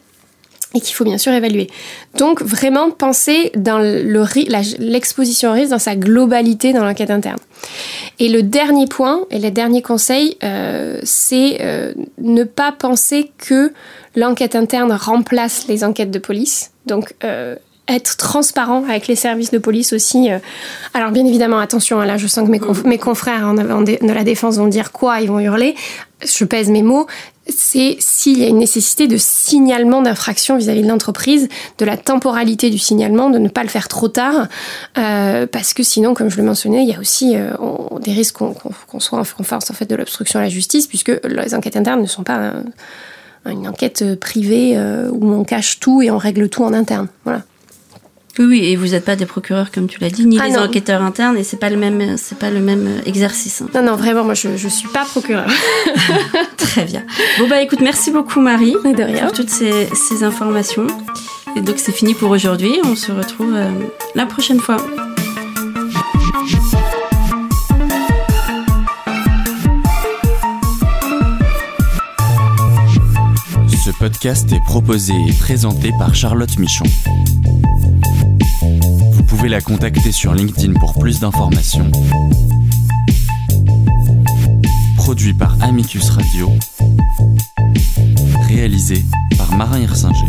et 0.74 0.80
qu'il 0.80 0.94
faut 0.94 1.04
bien 1.04 1.18
sûr 1.18 1.32
évaluer. 1.32 1.68
Donc 2.16 2.42
vraiment 2.42 2.90
penser 2.90 3.52
dans 3.56 3.78
l'exposition 3.78 5.50
au 5.50 5.52
risque 5.52 5.70
dans 5.70 5.78
sa 5.78 5.96
globalité 5.96 6.72
dans 6.72 6.84
l'enquête 6.84 7.10
interne. 7.10 7.38
Et 8.18 8.28
le 8.28 8.42
dernier 8.42 8.86
point 8.86 9.20
et 9.30 9.38
le 9.38 9.50
dernier 9.50 9.82
conseil, 9.82 10.36
euh, 10.42 10.98
c'est 11.02 11.58
euh, 11.60 11.92
ne 12.18 12.44
pas 12.44 12.72
penser 12.72 13.30
que 13.38 13.72
l'enquête 14.16 14.56
interne 14.56 14.92
remplace 14.92 15.66
les 15.68 15.84
enquêtes 15.84 16.10
de 16.10 16.18
police. 16.18 16.70
Donc 16.86 17.14
euh, 17.24 17.56
être 17.88 18.16
transparent 18.16 18.84
avec 18.88 19.08
les 19.08 19.16
services 19.16 19.50
de 19.50 19.58
police 19.58 19.92
aussi. 19.92 20.28
Alors 20.94 21.10
bien 21.10 21.26
évidemment, 21.26 21.58
attention, 21.58 22.00
hein, 22.00 22.06
là 22.06 22.16
je 22.16 22.26
sens 22.28 22.46
que 22.46 22.86
mes, 22.86 22.98
confrères 22.98 23.52
de 23.54 24.12
la 24.12 24.24
défense 24.24 24.56
vont 24.56 24.68
dire 24.68 24.92
quoi, 24.92 25.20
ils 25.20 25.28
vont 25.28 25.40
hurler. 25.40 25.74
Je 26.24 26.44
pèse 26.44 26.70
mes 26.70 26.82
mots 26.82 27.06
c'est 27.48 27.96
s'il 27.98 28.38
y 28.38 28.44
a 28.44 28.48
une 28.48 28.58
nécessité 28.58 29.08
de 29.08 29.16
signalement 29.16 30.02
d'infraction 30.02 30.56
vis-à-vis 30.56 30.82
de 30.82 30.88
l'entreprise, 30.88 31.48
de 31.78 31.84
la 31.84 31.96
temporalité 31.96 32.70
du 32.70 32.78
signalement, 32.78 33.30
de 33.30 33.38
ne 33.38 33.48
pas 33.48 33.62
le 33.62 33.68
faire 33.68 33.88
trop 33.88 34.08
tard, 34.08 34.46
euh, 34.98 35.46
parce 35.46 35.74
que 35.74 35.82
sinon, 35.82 36.14
comme 36.14 36.30
je 36.30 36.36
le 36.36 36.44
mentionnais, 36.44 36.82
il 36.82 36.88
y 36.88 36.94
a 36.94 37.00
aussi 37.00 37.36
euh, 37.36 37.50
des 38.00 38.12
risques 38.12 38.36
qu'on 38.36 39.00
soit 39.00 39.18
en 39.18 39.42
face 39.42 39.70
en 39.70 39.74
fait 39.74 39.86
de 39.86 39.96
l'obstruction 39.96 40.38
à 40.38 40.42
la 40.42 40.48
justice, 40.48 40.86
puisque 40.86 41.12
les 41.24 41.54
enquêtes 41.54 41.76
internes 41.76 42.02
ne 42.02 42.06
sont 42.06 42.22
pas 42.22 42.52
une 43.46 43.66
enquête 43.66 44.18
privée 44.20 44.74
euh, 44.76 45.10
où 45.10 45.32
on 45.32 45.44
cache 45.44 45.80
tout 45.80 46.00
et 46.00 46.10
on 46.10 46.18
règle 46.18 46.48
tout 46.48 46.62
en 46.62 46.72
interne. 46.72 47.08
Voilà. 47.24 47.42
Oui, 48.38 48.46
oui, 48.46 48.64
et 48.64 48.76
vous 48.76 48.88
n'êtes 48.88 49.04
pas 49.04 49.14
des 49.16 49.26
procureurs 49.26 49.70
comme 49.70 49.88
tu 49.88 50.00
l'as 50.00 50.08
dit, 50.08 50.24
ni 50.24 50.38
ah 50.40 50.48
des 50.48 50.56
enquêteurs 50.56 51.02
internes, 51.02 51.36
et 51.36 51.44
c'est 51.44 51.58
pas 51.58 51.68
le 51.68 51.76
même, 51.76 52.16
c'est 52.16 52.38
pas 52.38 52.50
le 52.50 52.60
même 52.60 52.88
exercice. 53.04 53.60
Hein. 53.60 53.68
Non, 53.74 53.82
non, 53.82 53.96
vraiment, 53.96 54.24
moi, 54.24 54.32
je, 54.32 54.56
je 54.56 54.68
suis 54.68 54.88
pas 54.88 55.04
procureur. 55.04 55.46
Très 56.56 56.84
bien. 56.84 57.04
Bon 57.38 57.46
bah, 57.46 57.60
écoute, 57.60 57.80
merci 57.82 58.10
beaucoup 58.10 58.40
Marie 58.40 58.72
de 58.72 59.02
rien. 59.02 59.26
pour 59.26 59.32
toutes 59.32 59.50
ces, 59.50 59.86
ces 59.94 60.24
informations. 60.24 60.86
Et 61.56 61.60
donc 61.60 61.74
c'est 61.78 61.92
fini 61.92 62.14
pour 62.14 62.30
aujourd'hui. 62.30 62.72
On 62.84 62.96
se 62.96 63.12
retrouve 63.12 63.54
euh, 63.54 63.70
la 64.14 64.24
prochaine 64.24 64.58
fois. 64.58 64.78
Ce 73.84 73.90
podcast 73.98 74.52
est 74.52 74.64
proposé 74.64 75.12
et 75.28 75.32
présenté 75.32 75.90
par 75.98 76.14
Charlotte 76.14 76.56
Michon. 76.56 76.84
La 79.52 79.60
contacter 79.60 80.12
sur 80.12 80.32
LinkedIn 80.32 80.72
pour 80.80 80.98
plus 80.98 81.20
d'informations. 81.20 81.92
Produit 84.96 85.34
par 85.34 85.54
Amicus 85.60 86.08
Radio. 86.08 86.50
Réalisé 88.48 89.04
par 89.36 89.54
Marin 89.54 89.80
Hirsinger. 89.80 90.24